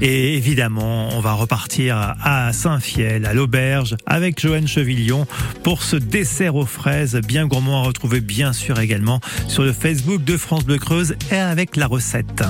Et 0.00 0.36
évidemment, 0.36 1.10
on 1.12 1.20
va 1.20 1.32
repartir 1.32 2.14
à 2.22 2.52
Saint-Fiel, 2.52 3.26
à 3.26 3.34
l'auberge, 3.34 3.96
avec 4.06 4.40
Joanne 4.40 4.66
Chevillon 4.66 5.26
pour 5.62 5.82
ce 5.82 5.96
dessert 5.96 6.56
aux 6.56 6.66
fraises 6.66 7.20
bien 7.26 7.46
gourmand 7.46 7.82
à 7.82 7.86
retrouver 7.86 8.20
bien 8.20 8.52
sûr 8.52 8.80
également 8.80 9.20
sur 9.48 9.62
le 9.62 9.72
Facebook 9.72 10.24
de 10.24 10.36
France 10.36 10.64
Bleu 10.64 10.78
Creuse 10.78 11.14
et 11.30 11.36
avec 11.36 11.76
la 11.76 11.86
recette. 11.86 12.42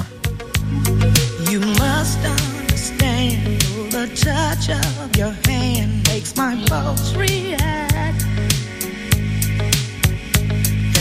You 1.51 1.61
must 1.61 2.19
understand 2.25 3.61
the 3.91 4.09
touch 4.15 4.71
of 4.71 5.17
your 5.17 5.33
hand 5.47 6.07
makes 6.09 6.35
my 6.37 6.57
pulse 6.67 7.15
react. 7.17 7.84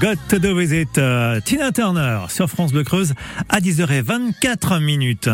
Got 0.00 0.16
to 0.28 0.38
Do 0.38 0.54
With 0.54 0.72
It 0.72 0.98
euh, 0.98 1.40
Tina 1.40 1.72
Turner 1.72 2.26
sur 2.28 2.50
France 2.50 2.72
Bleu 2.72 2.84
Creuse 2.84 3.14
à 3.48 3.60
10h24 3.60 4.82
minutes. 4.82 5.30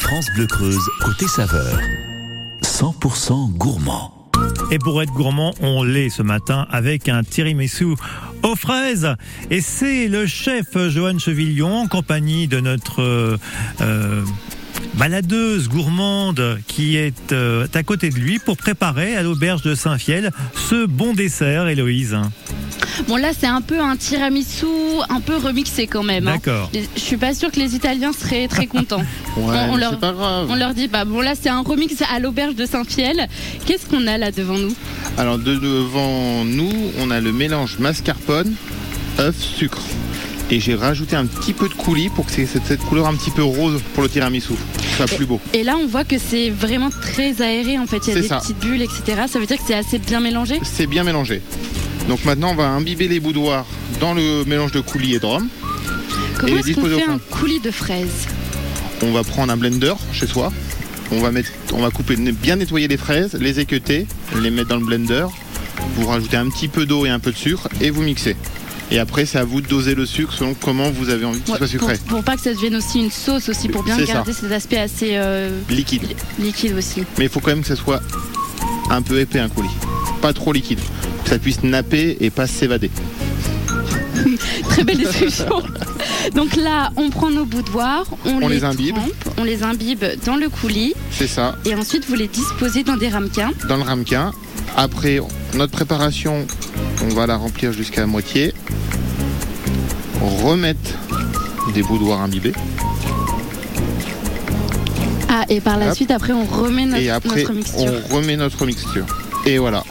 France 0.00 0.26
Bleu 0.34 0.46
Creuse, 0.46 0.86
côté 1.00 1.26
saveur. 1.26 1.78
100% 2.62 3.52
gourmand. 3.56 4.30
Et 4.70 4.78
pour 4.78 5.00
être 5.02 5.12
gourmand, 5.12 5.54
on 5.62 5.82
l'est 5.82 6.10
ce 6.10 6.22
matin 6.22 6.66
avec 6.70 7.08
un 7.08 7.22
tiramisu 7.22 7.94
aux 8.42 8.56
fraises. 8.56 9.14
Et 9.50 9.62
c'est 9.62 10.08
le 10.08 10.26
chef 10.26 10.76
Johan 10.88 11.18
Chevillon 11.18 11.74
en 11.74 11.86
compagnie 11.86 12.48
de 12.48 12.60
notre 12.60 13.00
euh, 13.00 13.38
euh, 13.80 14.22
baladeuse 14.94 15.68
gourmande 15.68 16.58
qui 16.66 16.96
est 16.96 17.32
euh, 17.32 17.66
à 17.74 17.82
côté 17.82 18.10
de 18.10 18.16
lui 18.16 18.38
pour 18.38 18.56
préparer 18.56 19.16
à 19.16 19.22
l'auberge 19.22 19.62
de 19.62 19.74
Saint-Fiel 19.74 20.30
ce 20.68 20.86
bon 20.86 21.14
dessert, 21.14 21.68
Héloïse. 21.68 22.16
Bon 23.08 23.16
là 23.16 23.30
c'est 23.38 23.46
un 23.46 23.60
peu 23.62 23.80
un 23.80 23.96
tiramisu 23.96 24.66
un 25.08 25.20
peu 25.20 25.36
remixé 25.36 25.86
quand 25.86 26.02
même. 26.02 26.28
hein. 26.28 26.32
D'accord. 26.34 26.70
Je 26.94 27.00
suis 27.00 27.16
pas 27.16 27.34
sûre 27.34 27.50
que 27.50 27.58
les 27.58 27.74
Italiens 27.74 28.12
seraient 28.12 28.48
très 28.48 28.66
contents. 28.66 29.02
Ouais, 29.34 29.56
on, 29.70 29.76
leur, 29.76 29.92
c'est 29.92 30.00
pas 30.00 30.12
grave. 30.12 30.46
on 30.50 30.54
leur 30.56 30.74
dit 30.74 30.88
pas. 30.88 31.06
Bon 31.06 31.22
là 31.22 31.32
c'est 31.40 31.48
un 31.48 31.62
remix 31.62 31.94
à 32.14 32.18
l'auberge 32.18 32.54
de 32.54 32.66
Saint-Fiel. 32.66 33.28
Qu'est-ce 33.64 33.86
qu'on 33.86 34.06
a 34.06 34.18
là 34.18 34.30
devant 34.30 34.58
nous? 34.58 34.74
Alors 35.16 35.38
de 35.38 35.54
devant 35.54 36.44
nous, 36.44 36.70
on 37.00 37.10
a 37.10 37.18
le 37.18 37.32
mélange 37.32 37.78
mascarpone, 37.78 38.52
œuf, 39.18 39.36
sucre. 39.38 39.80
Et 40.52 40.60
j'ai 40.60 40.74
rajouté 40.74 41.16
un 41.16 41.24
petit 41.24 41.54
peu 41.54 41.66
de 41.66 41.72
coulis 41.72 42.10
pour 42.10 42.26
que 42.26 42.32
c'est 42.32 42.44
cette, 42.44 42.82
couleur 42.82 43.06
un 43.06 43.14
petit 43.14 43.30
peu 43.30 43.42
rose 43.42 43.80
pour 43.94 44.02
le 44.02 44.10
tiramisu. 44.10 44.52
Ça 44.98 45.06
soit 45.06 45.16
plus 45.16 45.24
beau. 45.24 45.40
Et 45.54 45.64
là 45.64 45.78
on 45.78 45.86
voit 45.86 46.04
que 46.04 46.18
c'est 46.18 46.50
vraiment 46.50 46.90
très 46.90 47.40
aéré 47.40 47.78
en 47.78 47.86
fait. 47.86 48.06
Il 48.06 48.08
y 48.08 48.18
a 48.18 48.20
des 48.20 48.28
ça. 48.28 48.38
petites 48.38 48.58
bulles 48.58 48.82
etc. 48.82 49.22
Ça 49.28 49.38
veut 49.38 49.46
dire 49.46 49.56
que 49.56 49.62
c'est 49.66 49.74
assez 49.74 49.98
bien 49.98 50.20
mélangé? 50.20 50.60
C'est 50.62 50.86
bien 50.86 51.04
mélangé. 51.04 51.40
Donc 52.06 52.22
maintenant, 52.26 52.50
on 52.50 52.54
va 52.54 52.68
imbiber 52.68 53.08
les 53.08 53.18
boudoirs 53.18 53.64
dans 53.98 54.12
le 54.12 54.44
mélange 54.44 54.72
de 54.72 54.80
coulis 54.80 55.14
et 55.14 55.18
de 55.18 55.24
rhum. 55.24 55.48
Comment 56.38 56.58
est-ce 56.58 56.74
qu'on 56.74 56.84
fait 56.84 57.04
un 57.04 57.18
coulis 57.30 57.60
de 57.60 57.70
fraises 57.70 58.26
On 59.00 59.12
va 59.12 59.24
prendre 59.24 59.54
un 59.54 59.56
blender 59.56 59.94
chez 60.12 60.26
soi. 60.26 60.52
On 61.12 61.20
va, 61.20 61.30
mettre, 61.30 61.50
on 61.72 61.80
va 61.80 61.88
couper, 61.88 62.16
bien 62.16 62.56
nettoyer 62.56 62.88
les 62.88 62.98
fraises, 62.98 63.38
les 63.40 63.58
équeuter, 63.58 64.06
les 64.42 64.50
mettre 64.50 64.68
dans 64.68 64.76
le 64.76 64.84
blender. 64.84 65.24
Vous 65.96 66.06
rajoutez 66.06 66.36
un 66.36 66.50
petit 66.50 66.68
peu 66.68 66.84
d'eau 66.84 67.06
et 67.06 67.08
un 67.08 67.20
peu 67.20 67.32
de 67.32 67.36
sucre 67.38 67.68
et 67.80 67.88
vous 67.88 68.02
mixez. 68.02 68.36
Et 68.94 68.98
après, 68.98 69.24
c'est 69.26 69.38
à 69.38 69.44
vous 69.44 69.60
de 69.62 69.66
doser 69.66 69.94
le 69.94 70.04
sucre 70.06 70.32
selon 70.34 70.52
comment 70.54 70.90
vous 70.90 71.08
avez 71.08 71.24
envie 71.24 71.40
que 71.40 71.46
ce 71.46 71.52
Ouais, 71.52 71.58
soit 71.66 71.78
pour, 71.78 71.88
sucré. 71.90 71.98
pour 72.08 72.22
pas 72.22 72.36
que 72.36 72.42
ça 72.42 72.52
devienne 72.52 72.76
aussi 72.76 73.00
une 73.00 73.10
sauce 73.10 73.48
aussi 73.48 73.68
pour 73.68 73.82
bien 73.82 73.96
garder 74.04 74.32
cet 74.34 74.52
aspect 74.52 74.76
assez 74.78 75.12
euh, 75.14 75.50
Liquide. 75.70 76.02
liquide 76.38 76.74
aussi. 76.76 77.02
Mais 77.18 77.24
il 77.24 77.30
faut 77.30 77.40
quand 77.40 77.50
même 77.52 77.62
que 77.62 77.68
ça 77.68 77.76
soit 77.76 78.00
un 78.90 79.00
peu 79.00 79.18
épais 79.18 79.38
un 79.40 79.48
coulis. 79.48 79.70
Pas 80.20 80.34
trop 80.34 80.52
liquide. 80.52 80.78
Que 81.24 81.30
ça 81.30 81.38
puisse 81.38 81.62
napper 81.62 82.18
et 82.20 82.28
pas 82.30 82.46
s'évader. 82.46 82.90
Très 84.68 84.84
belle 84.84 84.98
description. 84.98 85.62
Donc 86.34 86.54
là, 86.56 86.90
on 86.96 87.08
prend 87.10 87.30
nos 87.30 87.44
boudoirs, 87.46 88.04
on, 88.26 88.42
On 88.42 88.48
les 88.48 88.62
imbibe. 88.64 88.94
trempe, 88.94 89.34
on 89.38 89.44
les 89.44 89.62
imbibe 89.62 90.04
dans 90.26 90.36
le 90.36 90.48
coulis 90.48 90.94
C'est 91.10 91.26
ça. 91.26 91.56
et 91.64 91.74
ensuite 91.74 92.04
vous 92.08 92.14
les 92.14 92.28
disposez 92.28 92.84
dans 92.84 92.96
des 92.96 93.08
ramequins. 93.08 93.52
Dans 93.68 93.76
le 93.78 93.82
ramequin. 93.82 94.32
Après, 94.76 95.18
notre 95.54 95.72
préparation, 95.72 96.46
on 97.04 97.14
va 97.14 97.26
la 97.26 97.36
remplir 97.36 97.72
jusqu'à 97.72 98.02
la 98.02 98.06
moitié. 98.06 98.54
Remettre 100.20 100.98
des 101.74 101.82
boudoirs 101.82 102.20
imbibés. 102.20 102.52
Ah, 105.28 105.44
et 105.48 105.60
par 105.60 105.78
la 105.78 105.88
Hop. 105.88 105.94
suite, 105.94 106.10
après, 106.10 106.32
on 106.32 106.44
remet 106.44 106.86
notre, 106.86 107.02
et 107.02 107.10
après 107.10 107.40
notre 107.40 107.52
mixture. 107.54 107.92
on 108.10 108.16
remet 108.16 108.36
notre 108.36 108.66
mixture. 108.66 109.06
Et 109.46 109.58
voilà. 109.58 109.82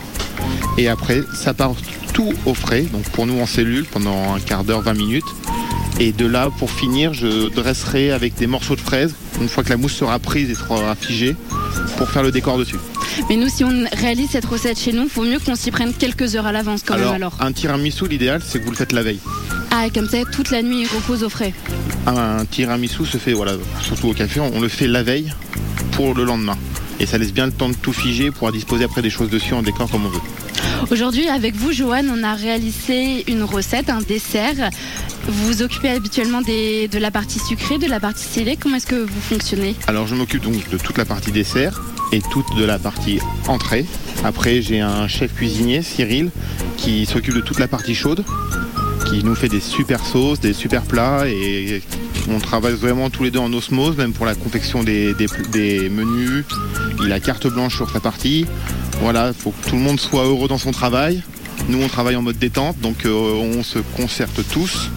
Et 0.78 0.88
après, 0.88 1.22
ça 1.34 1.54
part 1.54 1.74
tout 2.14 2.34
au 2.46 2.54
frais, 2.54 2.82
donc 2.84 3.04
pour 3.10 3.26
nous 3.26 3.40
en 3.40 3.46
cellule 3.46 3.86
pendant 3.86 4.34
un 4.34 4.40
quart 4.40 4.64
d'heure, 4.64 4.82
20 4.82 4.94
minutes. 4.94 5.26
Et 6.00 6.12
de 6.12 6.26
là, 6.26 6.50
pour 6.58 6.72
finir, 6.72 7.14
je 7.14 7.50
dresserai 7.50 8.12
avec 8.12 8.36
des 8.36 8.48
morceaux 8.48 8.76
de 8.76 8.82
fraises, 8.82 9.14
une 9.40 9.50
fois 9.50 9.64
que 9.64 9.70
la 9.70 9.78
mousse 9.78 9.94
sera 9.94 10.18
prise 10.20 10.50
et 10.50 10.56
sera 10.56 10.96
figée, 10.96 11.36
pour 11.98 12.10
faire 12.10 12.24
le 12.24 12.32
décor 12.32 12.58
dessus. 12.58 12.78
Mais 13.30 13.36
nous, 13.38 13.50
si 13.50 13.64
on 13.64 13.86
réalise 13.94 14.30
cette 14.32 14.46
recette 14.46 14.80
chez 14.80 14.92
nous, 14.92 15.08
faut 15.08 15.24
mieux 15.24 15.40
qu'on 15.40 15.56
s'y 15.56 15.72
prenne 15.72 15.94
quelques 15.94 16.36
heures 16.36 16.46
à 16.48 16.52
l'avance 16.52 16.82
quand 16.86 16.94
alors, 16.96 17.14
même 17.14 17.22
alors. 17.22 17.36
un 17.40 17.52
tiramisu, 17.52 18.08
l'idéal, 18.08 18.42
c'est 18.46 18.60
que 18.60 18.66
vous 18.66 18.72
le 18.72 18.78
faites 18.78 18.92
la 18.92 19.04
veille. 19.04 19.20
Ah, 19.72 19.86
comme 19.94 20.08
ça, 20.10 20.18
toute 20.32 20.52
la 20.52 20.62
nuit, 20.62 20.82
il 20.82 20.88
repose 20.88 21.24
au 21.24 21.30
frais. 21.30 21.54
Un 22.08 22.46
tiramisu 22.46 23.06
se 23.06 23.18
fait, 23.18 23.34
voilà, 23.34 23.54
surtout 23.82 24.10
au 24.10 24.14
café, 24.14 24.40
on 24.40 24.60
le 24.60 24.68
fait 24.68 24.88
la 24.88 25.04
veille 25.04 25.32
pour 25.94 26.14
le 26.14 26.24
lendemain. 26.24 26.58
Et 27.00 27.06
ça 27.06 27.18
laisse 27.18 27.34
bien 27.34 27.46
le 27.48 27.52
temps 27.52 27.70
de 27.70 27.76
tout 27.76 27.94
figer 27.94 28.32
pour 28.32 28.52
disposer 28.52 28.84
après 28.84 29.02
des 29.02 29.10
choses 29.10 29.30
dessus 29.30 29.54
en 29.54 29.62
décor 29.64 29.90
comme 29.90 30.06
on 30.06 30.10
veut. 30.10 30.20
Aujourd'hui, 30.92 31.28
avec 31.30 31.56
vous, 31.56 31.72
Joanne, 31.72 32.12
on 32.16 32.24
a 32.24 32.34
réalisé 32.36 33.24
une 33.32 33.44
recette, 33.44 33.90
un 33.90 34.02
dessert. 34.02 34.70
Vous 35.28 35.46
vous 35.48 35.62
occupez 35.62 35.90
habituellement 35.90 36.42
des- 36.42 36.88
de 36.88 36.98
la 37.00 37.10
partie 37.12 37.40
sucrée, 37.40 37.78
de 37.78 37.88
la 37.88 38.00
partie 38.00 38.26
salée. 38.26 38.58
Comment 38.60 38.76
est-ce 38.76 38.88
que 38.88 38.96
vous 39.04 39.22
fonctionnez? 39.22 39.76
Alors 39.88 40.06
je 40.08 40.16
m'occupe 40.16 40.44
donc 40.44 40.70
de 40.70 40.78
toute 40.78 40.98
la 40.98 41.06
partie 41.06 41.32
dessert 41.32 41.82
et 42.12 42.22
toute 42.22 42.56
de 42.58 42.64
la 42.66 42.80
partie 42.80 43.20
entrée. 43.48 43.86
Après 44.24 44.62
j'ai 44.62 44.82
un 44.82 45.08
chef 45.08 45.34
cuisinier, 45.34 45.82
Cyril, 45.82 46.32
qui 46.78 47.06
s'occupe 47.06 47.36
de 47.36 47.42
toute 47.42 47.60
la 47.60 47.68
partie 47.68 47.96
chaude, 47.96 48.24
qui 49.10 49.24
nous 49.24 49.36
fait 49.36 49.50
des 49.50 49.60
super 49.60 50.06
sauces, 50.06 50.40
des 50.40 50.54
super 50.54 50.84
plats 50.84 51.28
et 51.28 51.82
on 52.30 52.40
travaille 52.40 52.74
vraiment 52.74 53.10
tous 53.10 53.24
les 53.24 53.32
deux 53.32 53.40
en 53.40 53.52
osmose, 53.54 53.98
même 53.98 54.14
pour 54.14 54.26
la 54.26 54.36
confection 54.36 54.84
des, 54.84 55.16
menus. 55.90 56.46
Il 57.04 57.12
a 57.12 57.20
carte 57.20 57.48
blanche 57.48 57.76
sur 57.76 57.90
sa 57.90 58.00
partie. 58.00 58.46
Voilà, 59.02 59.30
il 59.30 59.34
faut 59.34 59.52
que 59.52 59.70
tout 59.70 59.76
le 59.76 59.82
monde 59.82 60.00
soit 60.00 60.24
heureux 60.24 60.48
dans 60.48 60.58
son 60.58 60.72
travail. 60.72 61.24
Nous 61.68 61.82
on 61.82 61.88
travaille 61.88 62.16
en 62.16 62.22
mode 62.22 62.38
détente, 62.38 62.80
donc 62.80 63.06
euh, 63.06 63.12
on 63.12 63.64
se 63.64 63.80
concerte 63.80 64.42
tous. 64.52 64.90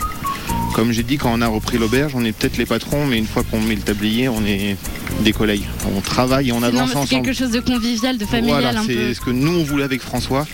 Comme 0.75 0.93
j'ai 0.93 1.03
dit, 1.03 1.19
quand 1.19 1.31
on 1.33 1.41
a 1.41 1.47
repris 1.47 1.79
l'auberge, 1.79 2.13
on 2.15 2.25
est 2.25 2.33
peut-être 2.33 2.57
les 2.57 2.67
patrons, 2.67 3.07
mais 3.07 3.19
une 3.19 3.27
fois 3.27 3.43
qu'on 3.45 3.61
met 3.61 3.77
le 3.77 3.83
tablier, 3.83 4.29
on 4.29 4.45
est 4.45 4.77
des 5.21 5.33
collègues. 5.33 5.65
On 5.97 6.01
travaille 6.01 6.49
et 6.49 6.53
on 6.53 6.63
avance 6.63 6.73
mais 6.73 6.87
c'est 6.93 6.97
ensemble. 6.97 7.09
quelque 7.09 7.33
chose 7.33 7.51
de 7.51 7.61
convivial, 7.61 8.19
de 8.19 8.25
familial 8.25 8.61
Voilà, 8.63 8.83
c'est 8.87 9.15
ce 9.15 9.21
que 9.21 9.31
nous 9.31 9.53
on 9.61 9.65
voulait 9.65 9.85
avec 9.85 10.01
François. 10.03 10.47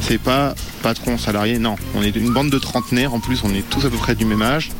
C'est 0.00 0.18
pas 0.18 0.54
patron 0.82 1.16
salarié, 1.18 1.58
non. 1.58 1.76
On 1.94 2.02
est 2.02 2.14
une 2.14 2.32
bande 2.32 2.50
de 2.50 2.58
trentenaires. 2.58 3.14
En 3.14 3.20
plus, 3.20 3.40
on 3.44 3.50
est 3.54 3.68
tous 3.70 3.80
à 3.86 3.90
peu 3.90 3.96
près 3.96 4.14
du 4.14 4.24
même 4.24 4.42
âge. 4.42 4.70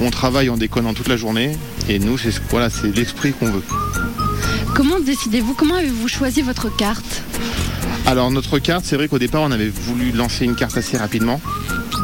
On 0.00 0.10
travaille 0.10 0.50
en 0.50 0.56
déconnant 0.56 0.94
toute 0.94 1.08
la 1.08 1.16
journée. 1.16 1.56
Et 1.88 1.98
nous, 1.98 2.16
c'est 2.18 2.30
ce- 2.30 2.40
voilà, 2.50 2.70
c'est 2.70 2.94
l'esprit 2.94 3.32
qu'on 3.32 3.50
veut. 3.50 3.62
Comment 4.74 5.00
décidez-vous 5.00 5.54
Comment 5.54 5.76
avez-vous 5.76 6.08
choisi 6.08 6.42
votre 6.42 6.74
carte? 6.74 7.22
Alors 8.06 8.30
notre 8.30 8.58
carte, 8.60 8.84
c'est 8.84 8.94
vrai 8.94 9.08
qu'au 9.08 9.18
départ 9.18 9.42
on 9.42 9.50
avait 9.50 9.68
voulu 9.68 10.12
lancer 10.12 10.44
une 10.44 10.54
carte 10.54 10.76
assez 10.76 10.96
rapidement. 10.96 11.40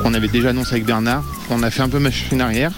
On 0.05 0.15
avait 0.15 0.27
déjà 0.29 0.49
annoncé 0.51 0.73
avec 0.73 0.85
Bernard. 0.85 1.23
On 1.51 1.63
a 1.63 1.71
fait 1.71 1.83
un 1.83 1.89
peu 1.89 2.01
machine 2.01 2.41
arrière 2.41 2.73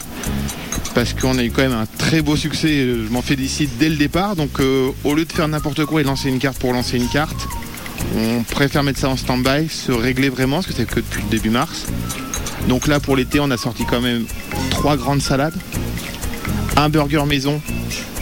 parce 0.94 1.12
qu'on 1.12 1.36
a 1.38 1.44
eu 1.44 1.50
quand 1.50 1.62
même 1.62 1.72
un 1.72 1.86
très 1.98 2.22
beau 2.22 2.36
succès. 2.36 2.86
Je 2.86 3.10
m'en 3.10 3.22
félicite 3.22 3.76
dès 3.78 3.88
le 3.88 3.96
départ. 3.96 4.36
Donc 4.36 4.60
euh, 4.60 4.90
au 5.02 5.14
lieu 5.14 5.24
de 5.24 5.32
faire 5.32 5.48
n'importe 5.48 5.84
quoi 5.84 6.00
et 6.00 6.04
lancer 6.04 6.28
une 6.28 6.38
carte 6.38 6.58
pour 6.58 6.72
lancer 6.72 6.96
une 6.96 7.08
carte, 7.08 7.48
on 8.16 8.42
préfère 8.42 8.82
mettre 8.82 9.00
ça 9.00 9.08
en 9.08 9.16
stand-by, 9.16 9.68
se 9.68 9.92
régler 9.92 10.28
vraiment 10.28 10.56
parce 10.56 10.66
que 10.68 10.72
c'est 10.72 10.86
que 10.86 10.96
depuis 11.00 11.22
le 11.22 11.28
début 11.28 11.50
mars. 11.50 11.86
Donc 12.68 12.86
là 12.86 13.00
pour 13.00 13.16
l'été, 13.16 13.40
on 13.40 13.50
a 13.50 13.56
sorti 13.56 13.84
quand 13.84 14.00
même 14.00 14.24
trois 14.70 14.96
grandes 14.96 15.20
salades, 15.20 15.54
un 16.76 16.88
burger 16.88 17.24
maison 17.26 17.60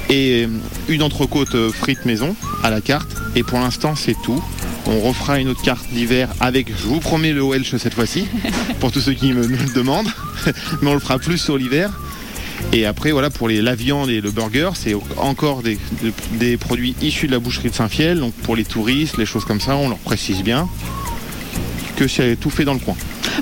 et 0.09 0.49
une 0.89 1.03
entrecôte 1.03 1.55
euh, 1.55 1.71
frites 1.71 2.05
maison 2.05 2.35
à 2.63 2.71
la 2.71 2.81
carte. 2.81 3.09
Et 3.35 3.43
pour 3.43 3.59
l'instant, 3.59 3.95
c'est 3.97 4.17
tout. 4.23 4.43
On 4.87 5.01
refera 5.01 5.39
une 5.39 5.49
autre 5.49 5.63
carte 5.63 5.89
d'hiver 5.91 6.29
avec, 6.41 6.69
je 6.69 6.87
vous 6.87 7.01
promets, 7.01 7.33
le 7.33 7.43
Welsh 7.43 7.77
cette 7.77 7.95
fois-ci, 7.95 8.27
pour 8.81 8.93
tous 8.93 9.01
ceux 9.01 9.15
qui 9.15 9.33
me, 9.33 9.47
me 9.47 9.57
le 9.57 9.73
demandent. 9.73 10.11
Mais 10.83 10.91
on 10.91 10.95
le 10.95 11.01
fera 11.01 11.19
plus 11.19 11.39
sur 11.39 11.57
l'hiver. 11.57 11.91
Et 12.73 12.87
après, 12.87 13.13
voilà, 13.13 13.31
pour 13.31 13.49
les, 13.49 13.61
la 13.61 13.75
viande 13.75 14.11
et 14.11 14.21
le 14.21 14.31
burger, 14.31 14.71
c'est 14.75 14.95
encore 15.19 15.63
des, 15.63 16.57
produits 16.57 16.95
issus 17.03 17.27
de 17.27 17.33
la 17.33 17.39
boucherie 17.39 17.71
de 17.71 17.75
Saint-Fiel. 17.75 18.19
Donc 18.19 18.35
pour 18.35 18.57
les 18.57 18.65
touristes, 18.65 19.19
les 19.19 19.27
choses 19.27 19.45
comme 19.45 19.61
ça, 19.61 19.77
on 19.77 19.89
leur 19.89 19.99
précise 19.99 20.43
bien 20.43 20.69
que 21.97 22.09
c'est 22.09 22.37
tout 22.37 22.51
fait 22.51 22.65
dans 22.65 22.75
le 22.75 22.81
coin. 22.81 22.97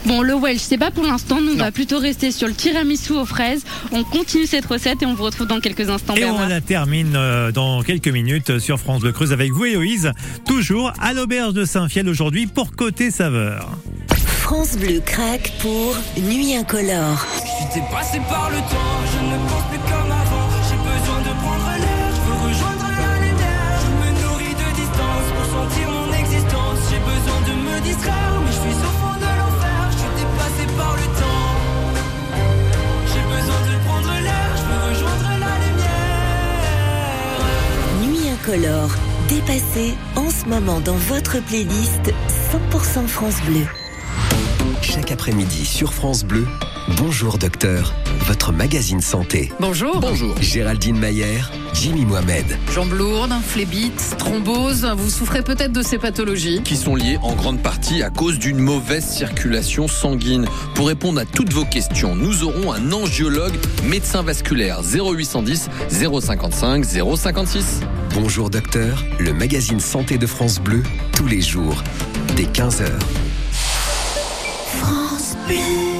Bon, 0.07 0.23
le 0.23 0.35
Welsh, 0.35 0.61
c'est 0.61 0.79
pas 0.79 0.91
pour 0.91 1.05
l'instant. 1.05 1.41
Nous, 1.41 1.53
on 1.53 1.57
va 1.57 1.73
plutôt 1.73 1.99
rester 1.99 2.31
sur 2.31 2.49
le 2.49 2.55
tiramisu 2.55 3.13
aux 3.13 3.25
fraises. 3.25 3.65
On 3.93 4.05
continue 4.05 4.47
cette 4.47 4.67
recette 4.67 5.03
et 5.03 5.07
on 5.07 5.15
vous 5.15 5.25
retrouve 5.25 5.47
dans 5.47 5.61
quelques 5.61 5.89
instants. 5.89 6.15
Et 6.15 6.25
on 6.25 6.47
la 6.47 6.61
termine 6.61 7.15
euh, 7.17 7.53
dans 7.53 7.83
quelques 7.83 8.09
minutes 8.09 8.59
sur 8.59 8.79
France 8.79 9.01
Bleu 9.01 9.13
Creuse 9.13 9.33
avec 9.33 9.53
vous, 9.53 9.65
Héloïse. 9.65 10.13
Toujours 10.47 10.93
à 11.01 11.13
l'auberge 11.13 11.55
de 11.55 11.65
Saint-Fiel 11.65 12.09
aujourd'hui 12.09 12.47
pour 12.47 12.73
Côté 12.73 13.11
Saveur. 13.11 13.69
France 14.41 14.77
Bleu 14.77 15.01
craque 15.05 15.53
pour 15.61 15.97
Nuit 16.19 16.55
incolore. 16.55 17.27
J'étais 17.73 17.87
passé 17.87 18.19
par 18.29 18.51
le 18.51 18.57
temps, 18.57 18.99
je 19.07 19.21
ne 19.31 19.39
pense 19.49 19.63
plus 19.71 19.79
comme 19.79 20.11
avant. 20.11 20.49
J'ai 20.69 20.75
besoin 20.75 21.21
de 21.23 21.33
prendre 21.39 21.71
l'air, 21.79 22.07
je 22.17 22.21
veux 22.27 22.39
rejoindre 22.49 22.83
la 22.99 23.15
lumière. 23.25 23.75
Je 23.79 23.91
me 23.95 24.09
nourris 24.23 24.55
de 24.59 24.69
distance 24.75 25.27
pour 25.37 25.47
sentir 25.55 25.87
mon 25.89 26.11
existence. 26.13 26.79
J'ai 26.91 26.99
besoin 26.99 27.41
de 27.47 27.53
me 27.63 27.81
distraire, 27.81 28.35
mais 28.45 28.51
je 28.51 28.59
suis 28.59 28.75
au 28.75 28.93
fond 28.99 29.15
de 29.15 29.31
l'enfer. 29.39 29.79
Je 29.93 29.99
suis 30.03 30.15
dépassé 30.19 30.67
par 30.77 30.95
le 30.97 31.07
temps. 31.21 31.47
J'ai 33.07 33.25
besoin 33.37 33.61
de 33.71 33.75
prendre 33.87 34.13
l'air, 34.21 34.51
je 34.57 34.65
veux 34.67 34.83
rejoindre 34.91 35.31
la 35.39 35.55
lumière. 35.63 36.59
Nuit 38.03 38.27
incolore. 38.31 38.93
Dépassé 39.29 39.95
en 40.17 40.29
ce 40.29 40.45
moment 40.47 40.81
dans 40.81 40.97
votre 40.97 41.39
playlist 41.45 42.13
100% 42.51 43.07
France 43.07 43.41
Bleu. 43.47 43.65
Chaque 44.83 45.13
après-midi 45.13 45.65
sur 45.65 45.93
France 45.93 46.25
Bleu, 46.25 46.49
Bonjour 46.89 47.39
Docteur, 47.39 47.95
votre 48.27 48.53
magazine 48.53 49.01
santé. 49.01 49.53
Bonjour. 49.61 50.01
Bonjour. 50.01 50.35
Géraldine 50.41 50.99
Mayer, 50.99 51.41
Jimmy 51.73 52.05
Mohamed. 52.05 52.45
Jambes 52.75 52.93
lourdes, 52.93 53.33
phlébite, 53.47 54.17
thrombose, 54.19 54.85
vous 54.97 55.11
souffrez 55.11 55.43
peut-être 55.43 55.73
de 55.73 55.83
ces 55.83 55.99
pathologies. 55.99 56.63
qui 56.65 56.77
sont 56.77 56.97
liées 56.97 57.19
en 57.23 57.35
grande 57.35 57.61
partie 57.63 58.03
à 58.03 58.11
cause 58.11 58.39
d'une 58.39 58.59
mauvaise 58.59 59.07
circulation 59.07 59.87
sanguine. 59.89 60.47
Pour 60.75 60.89
répondre 60.89 61.21
à 61.21 61.25
toutes 61.25 61.53
vos 61.53 61.65
questions, 61.65 62.17
nous 62.17 62.43
aurons 62.43 62.73
un 62.73 62.93
angiologue 62.93 63.55
médecin 63.85 64.23
vasculaire 64.23 64.81
0810 64.83 65.69
055 65.91 66.85
056. 66.85 67.81
Bonjour 68.15 68.51
Docteur, 68.51 69.05
le 69.19 69.33
magazine 69.33 69.81
santé 69.81 70.19
de 70.19 70.27
France 70.27 70.59
Bleu, 70.61 70.83
tous 71.15 71.27
les 71.27 71.41
jours, 71.41 71.83
dès 72.37 72.45
15h. 72.45 72.89
France 74.81 75.37
Bleu. 75.47 76.00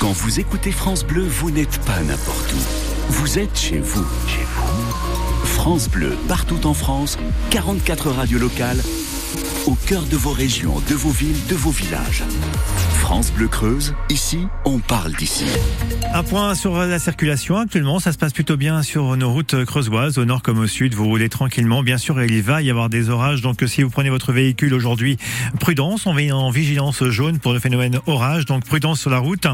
Quand 0.00 0.12
vous 0.12 0.40
écoutez 0.40 0.72
France 0.72 1.04
Bleu, 1.04 1.22
vous 1.22 1.50
n'êtes 1.50 1.78
pas 1.84 2.00
n'importe 2.00 2.52
où. 2.52 3.12
Vous 3.12 3.38
êtes 3.38 3.58
chez 3.58 3.78
vous. 3.78 4.06
Chez 4.26 4.44
vous. 4.44 5.46
France 5.46 5.88
Bleu, 5.88 6.16
partout 6.28 6.66
en 6.66 6.74
France, 6.74 7.18
44 7.50 8.10
radios 8.10 8.38
locales, 8.38 8.80
au 9.68 9.76
cœur 9.86 10.02
de 10.04 10.16
vos 10.16 10.32
régions, 10.32 10.80
de 10.88 10.94
vos 10.94 11.10
villes, 11.10 11.46
de 11.46 11.54
vos 11.54 11.70
villages. 11.70 12.22
France 13.00 13.30
Bleu 13.32 13.48
Creuse, 13.48 13.94
ici, 14.08 14.46
on 14.64 14.78
parle 14.78 15.12
d'ici. 15.12 15.44
Un 16.14 16.22
point 16.22 16.54
sur 16.54 16.74
la 16.78 16.98
circulation. 16.98 17.58
Actuellement, 17.58 17.98
ça 17.98 18.12
se 18.12 18.18
passe 18.18 18.32
plutôt 18.32 18.56
bien 18.56 18.82
sur 18.82 19.14
nos 19.18 19.30
routes 19.30 19.66
creusoises, 19.66 20.16
au 20.16 20.24
nord 20.24 20.42
comme 20.42 20.58
au 20.58 20.66
sud. 20.66 20.94
Vous 20.94 21.04
roulez 21.04 21.28
tranquillement. 21.28 21.82
Bien 21.82 21.98
sûr, 21.98 22.22
il 22.22 22.42
va 22.42 22.62
y 22.62 22.70
avoir 22.70 22.88
des 22.88 23.10
orages. 23.10 23.42
Donc, 23.42 23.62
si 23.66 23.82
vous 23.82 23.90
prenez 23.90 24.08
votre 24.08 24.32
véhicule 24.32 24.72
aujourd'hui, 24.72 25.18
prudence. 25.60 26.06
On 26.06 26.16
est 26.16 26.32
en 26.32 26.50
vigilance 26.50 27.04
jaune 27.04 27.38
pour 27.38 27.52
le 27.52 27.60
phénomène 27.60 28.00
orage. 28.06 28.46
Donc, 28.46 28.64
prudence 28.64 29.00
sur 29.00 29.10
la 29.10 29.18
route. 29.18 29.46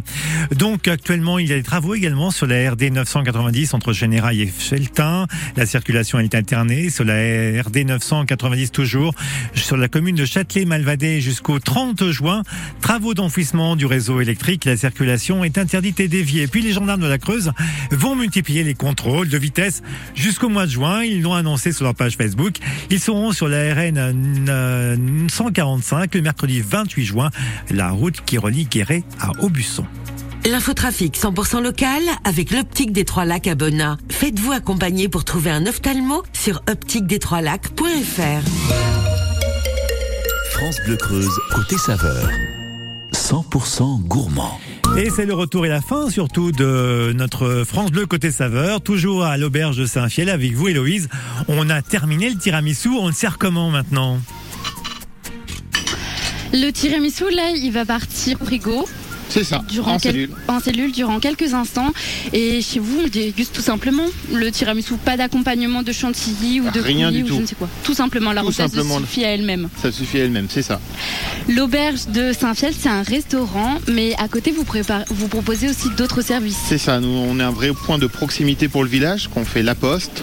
Donc, 0.57 0.87
actuellement, 0.87 1.41
il 1.41 1.49
y 1.49 1.53
a 1.53 1.57
des 1.57 1.65
travaux 1.65 1.95
également 1.95 2.31
sur 2.31 2.47
la 2.47 2.71
RD 2.71 2.93
990 2.93 3.75
entre 3.75 3.93
Générail 3.93 4.43
et 4.43 4.47
Feltin. 4.47 5.27
La 5.57 5.67
circulation 5.67 6.21
est 6.21 6.37
alternée 6.37 6.89
sur 6.89 7.05
la 7.05 7.15
RD 7.63 7.79
990 7.87 8.71
toujours 8.71 9.13
sur 9.55 9.77
la 9.77 9.89
commune 9.89 10.04
de 10.13 10.25
Châtelet-Malvadet 10.25 11.21
jusqu'au 11.21 11.59
30 11.59 12.11
juin. 12.11 12.43
Travaux 12.81 13.15
d'enfouissement 13.15 13.77
du 13.77 13.87
réseau 13.87 14.21
électrique, 14.21 14.65
la 14.65 14.77
circulation 14.77 15.45
est 15.45 15.59
interdite 15.59 16.01
et 16.01 16.09
déviée. 16.09 16.47
Puis 16.47 16.63
les 16.63 16.73
gendarmes 16.73 17.01
de 17.01 17.07
la 17.07 17.19
Creuse 17.19 17.53
vont 17.91 18.15
multiplier 18.15 18.63
les 18.63 18.75
contrôles 18.75 19.29
de 19.29 19.39
vitesse 19.39 19.83
jusqu'au 20.15 20.49
mois 20.49 20.67
de 20.67 20.71
juin. 20.71 21.03
Ils 21.03 21.23
l'ont 21.23 21.35
annoncé 21.35 21.73
sur 21.73 21.85
leur 21.85 21.95
page 21.95 22.17
Facebook. 22.17 22.57
Ils 22.91 23.01
seront 23.01 23.33
sur 23.33 23.49
la 23.49 23.75
RN 23.75 24.47
euh, 24.49 24.97
145 25.29 26.15
le 26.15 26.23
mercredi 26.23 26.61
28 26.61 27.05
juin, 27.05 27.31
la 27.71 27.91
route 27.91 28.21
qui 28.25 28.39
relie 28.39 28.67
Guéret 28.67 29.05
à 29.21 29.31
Aubusson. 29.43 29.85
L'infotrafic 30.47 31.17
100% 31.17 31.63
local 31.63 32.03
avec 32.25 32.51
l'optique 32.51 32.93
des 32.93 33.07
Trois 33.07 33.25
Lacs 33.25 33.47
à 33.47 33.55
Bonnat. 33.55 33.97
Faites-vous 34.11 34.53
accompagner 34.53 35.09
pour 35.09 35.25
trouver 35.25 35.51
un 35.51 35.67
ophtalmo 35.67 36.23
sur 36.35 36.61
optiquedestroislacs.fr. 36.69 39.24
France 40.55 40.81
Bleu 40.87 40.97
Creuse, 40.97 41.41
côté 41.53 41.77
saveur. 41.77 42.31
100% 43.13 44.03
gourmand. 44.03 44.61
Et 44.97 45.11
c'est 45.11 45.27
le 45.27 45.35
retour 45.35 45.67
et 45.67 45.69
la 45.69 45.81
fin 45.81 46.09
surtout 46.11 46.53
de 46.53 47.13
notre 47.13 47.65
France 47.67 47.91
Bleu 47.91 48.07
côté 48.07 48.31
saveur, 48.31 48.81
toujours 48.81 49.25
à 49.25 49.37
l'auberge 49.37 49.77
de 49.77 49.85
Saint-Fiel 49.85 50.31
avec 50.31 50.53
vous 50.53 50.69
Héloïse. 50.69 51.09
On 51.49 51.69
a 51.71 51.83
terminé 51.83 52.31
le 52.31 52.37
tiramisu, 52.37 52.91
on 52.91 53.09
le 53.09 53.13
sert 53.13 53.37
comment 53.37 53.71
maintenant? 53.71 54.21
Le 56.53 56.71
tiramisu, 56.71 57.25
là, 57.35 57.51
il 57.51 57.73
va 57.73 57.85
partir 57.85 58.41
au 58.41 58.45
frigo. 58.45 58.87
C'est 59.35 59.43
ça, 59.43 59.65
Durant 59.69 59.95
en 59.95 59.99
quel- 59.99 60.13
cellule. 60.13 60.31
en 60.47 60.61
cellule 60.61 60.93
durant 60.93 61.19
quelques 61.19 61.55
instants. 61.55 61.93
Et 62.33 62.63
chez 62.63 62.79
vous, 62.79 63.01
on 63.05 63.09
déguste 63.09 63.53
tout 63.53 63.63
simplement 63.63 64.05
le 64.33 64.49
tiramisu, 64.53 64.95
pas 64.95 65.17
d'accompagnement 65.17 65.83
de 65.83 65.91
chantilly 65.91 66.61
ou 66.61 66.71
de 66.71 66.79
Rien 66.81 67.09
coulis 67.09 67.17
du 67.19 67.25
ou 67.25 67.29
tout. 67.29 67.35
je 67.39 67.41
ne 67.41 67.47
sais 67.47 67.55
quoi. 67.57 67.69
Tout 67.83 67.95
simplement, 67.95 68.33
la 68.33 68.43
Tout 68.43 68.47
recette 68.47 68.71
simplement. 68.71 69.01
suffit 69.01 69.25
à 69.25 69.31
elle-même. 69.35 69.69
Ça 69.83 69.91
suffit 69.91 70.21
à 70.21 70.25
elle-même, 70.27 70.47
c'est 70.49 70.63
ça. 70.63 70.81
L'auberge 71.49 72.07
de 72.15 72.33
Saint-Fiel, 72.33 72.75
c'est 72.79 72.89
un 72.89 73.03
restaurant, 73.03 73.79
mais 73.89 74.15
à 74.19 74.29
côté, 74.29 74.53
vous, 74.53 74.63
préparez- 74.65 75.05
vous 75.11 75.27
proposez 75.27 75.69
aussi 75.69 75.89
d'autres 75.97 76.23
services. 76.23 76.57
C'est 76.69 76.79
ça, 76.79 77.01
nous 77.01 77.09
on 77.09 77.41
est 77.41 77.43
un 77.43 77.51
vrai 77.51 77.73
point 77.73 77.99
de 77.99 78.07
proximité 78.07 78.69
pour 78.69 78.85
le 78.85 78.89
village, 78.89 79.27
qu'on 79.29 79.45
fait 79.45 79.65
la 79.65 79.75
poste, 79.75 80.23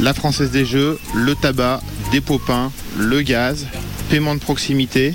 la 0.00 0.14
française 0.14 0.50
des 0.50 0.64
jeux, 0.64 0.98
le 1.14 1.34
tabac, 1.34 1.80
des 2.10 2.22
popins, 2.22 2.72
le 2.98 3.20
gaz, 3.20 3.66
paiement 4.08 4.34
de 4.34 4.40
proximité. 4.40 5.12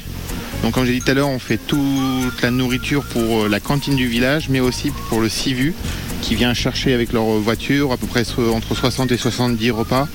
Donc 0.63 0.73
comme 0.73 0.85
j'ai 0.85 0.93
dit 0.93 1.01
tout 1.01 1.11
à 1.11 1.13
l'heure, 1.13 1.29
on 1.29 1.39
fait 1.39 1.57
toute 1.57 2.41
la 2.41 2.49
nourriture 2.49 3.03
pour 3.03 3.43
euh, 3.43 3.49
la 3.49 3.59
cantine 3.59 3.97
du 3.97 4.07
village, 4.07 4.47
mais 4.49 4.61
aussi 4.61 4.91
pour 5.09 5.19
le 5.19 5.27
Civu, 5.27 5.73
qui 6.21 6.35
vient 6.35 6.53
chercher 6.53 6.93
avec 6.93 7.11
leur 7.11 7.25
voiture 7.25 7.91
à 7.91 7.97
peu 7.97 8.07
près 8.07 8.23
entre 8.53 8.73
60 8.73 9.11
et 9.11 9.17
70 9.17 9.71
repas 9.71 10.07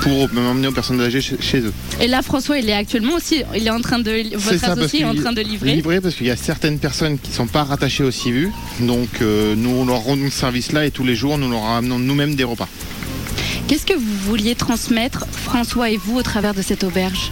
pour 0.00 0.28
emmener 0.34 0.68
aux 0.68 0.72
personnes 0.72 1.00
âgées 1.00 1.20
chez- 1.20 1.60
eux. 1.60 1.72
Et 2.00 2.08
là, 2.08 2.22
François, 2.22 2.58
il 2.58 2.68
est 2.68 2.72
actuellement 2.72 3.14
aussi, 3.14 3.42
il 3.54 3.66
est 3.66 3.70
en 3.70 3.80
train 3.80 3.98
de, 3.98 4.34
votre 4.36 4.58
ça, 4.58 4.72
associé 4.72 5.02
est 5.02 5.04
en 5.04 5.14
train 5.14 5.32
de 5.32 5.42
livrer. 5.42 6.00
parce 6.00 6.14
qu'il 6.14 6.26
y 6.26 6.30
a 6.30 6.36
certaines 6.36 6.78
personnes 6.78 7.18
qui 7.18 7.30
ne 7.30 7.36
sont 7.36 7.46
pas 7.46 7.62
rattachées 7.62 8.02
au 8.02 8.10
CIVU. 8.10 8.50
Donc 8.80 9.20
euh, 9.20 9.54
nous 9.54 9.84
leur 9.84 9.98
rendons 9.98 10.30
ce 10.30 10.38
service-là 10.38 10.86
et 10.86 10.90
tous 10.90 11.04
les 11.04 11.14
jours 11.14 11.36
nous 11.36 11.50
leur 11.50 11.62
ramenons 11.62 11.98
nous-mêmes 11.98 12.34
des 12.34 12.44
repas. 12.44 12.68
Qu'est-ce 13.68 13.86
que 13.86 13.94
vous 13.94 14.16
vouliez 14.26 14.54
transmettre, 14.54 15.26
François 15.30 15.90
et 15.90 15.98
vous, 15.98 16.16
au 16.16 16.22
travers 16.22 16.54
de 16.54 16.62
cette 16.62 16.82
auberge? 16.82 17.30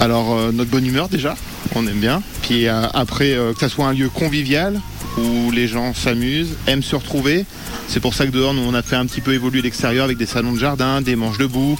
Alors 0.00 0.34
euh, 0.36 0.52
notre 0.52 0.70
bonne 0.70 0.86
humeur 0.86 1.08
déjà, 1.08 1.34
on 1.74 1.86
aime 1.86 2.00
bien. 2.00 2.22
Puis 2.42 2.68
euh, 2.68 2.86
après 2.94 3.32
euh, 3.32 3.52
que 3.52 3.60
ça 3.60 3.68
soit 3.68 3.86
un 3.86 3.92
lieu 3.92 4.08
convivial 4.08 4.80
où 5.18 5.50
les 5.50 5.68
gens 5.68 5.94
s'amusent, 5.94 6.56
aiment 6.66 6.82
se 6.82 6.96
retrouver. 6.96 7.44
C'est 7.88 8.00
pour 8.00 8.14
ça 8.14 8.26
que 8.26 8.30
dehors 8.30 8.54
nous 8.54 8.62
on 8.62 8.74
a 8.74 8.82
fait 8.82 8.96
un 8.96 9.06
petit 9.06 9.20
peu 9.20 9.34
évoluer 9.34 9.62
l'extérieur 9.62 10.04
avec 10.04 10.16
des 10.16 10.26
salons 10.26 10.52
de 10.52 10.58
jardin, 10.58 11.02
des 11.02 11.16
manches 11.16 11.38
debout, 11.38 11.78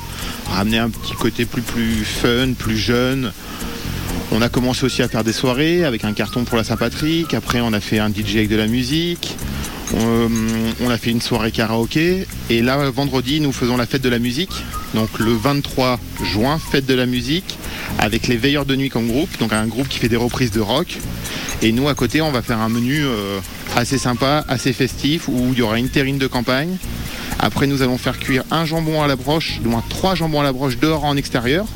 ramener 0.51 0.79
un 0.79 0.90
petit 0.90 1.14
côté 1.14 1.45
plus 1.45 1.62
plus 1.62 2.05
fun, 2.05 2.53
plus 2.59 2.77
jeune. 2.77 3.33
On 4.35 4.40
a 4.40 4.49
commencé 4.49 4.85
aussi 4.85 5.03
à 5.03 5.09
faire 5.09 5.25
des 5.25 5.33
soirées 5.33 5.85
avec 5.85 6.05
un 6.05 6.14
carton 6.14 6.45
pour 6.45 6.57
la 6.57 6.64
Saint-Patrick. 6.64 7.35
Après, 7.35 7.61
on 7.61 7.75
a 7.75 7.81
fait 7.81 7.99
un 7.99 8.09
DJ 8.09 8.37
avec 8.37 8.49
de 8.49 8.57
la 8.57 8.66
musique. 8.66 9.37
Euh, 9.94 10.28
on 10.81 10.90
a 10.90 10.98
fait 10.98 11.11
une 11.11 11.20
soirée 11.20 11.50
karaoké. 11.50 12.26
Et 12.50 12.62
là, 12.62 12.90
vendredi, 12.90 13.40
nous 13.40 13.52
faisons 13.52 13.76
la 13.76 13.87
fête 13.87 14.02
de 14.02 14.09
la 14.09 14.18
musique. 14.18 14.52
Donc 14.94 15.18
le 15.18 15.33
23 15.33 15.98
juin, 16.24 16.59
fête 16.59 16.87
de 16.87 16.94
la 16.94 17.07
musique 17.07 17.59
avec 17.98 18.28
les 18.28 18.37
Veilleurs 18.37 18.66
de 18.66 18.76
nuit 18.76 18.88
comme 18.88 19.09
groupe. 19.09 19.31
Donc 19.38 19.52
un 19.52 19.66
groupe 19.66 19.88
qui 19.88 19.98
fait 19.98 20.09
des 20.09 20.16
reprises 20.16 20.50
de 20.50 20.61
rock. 20.61 20.98
Et 21.62 21.72
nous, 21.72 21.88
à 21.88 21.94
côté, 21.94 22.20
on 22.22 22.33
va 22.33 22.42
faire 22.42 22.59
un 22.59 22.68
menu 22.68 23.05
euh, 23.05 23.38
assez 23.76 23.98
sympa, 23.98 24.44
assez 24.48 24.72
festif, 24.72 25.28
où 25.28 25.50
il 25.52 25.59
y 25.59 25.62
aura 25.62 25.78
une 25.78 25.88
terrine 25.88 26.18
de 26.18 26.26
campagne. 26.26 26.76
Après, 27.38 27.66
nous 27.66 27.83
allons 27.83 27.98
faire 27.98 28.18
cuire 28.18 28.44
un 28.50 28.64
jambon 28.64 29.02
à 29.02 29.07
la 29.07 29.16
broche, 29.16 29.61
du 29.61 29.68
moins 29.68 29.83
trois 29.88 30.14
jambons 30.14 30.40
à 30.40 30.44
la 30.44 30.52
broche 30.52 30.78
dehors 30.78 31.05
en 31.05 31.16
extérieur, 31.16 31.66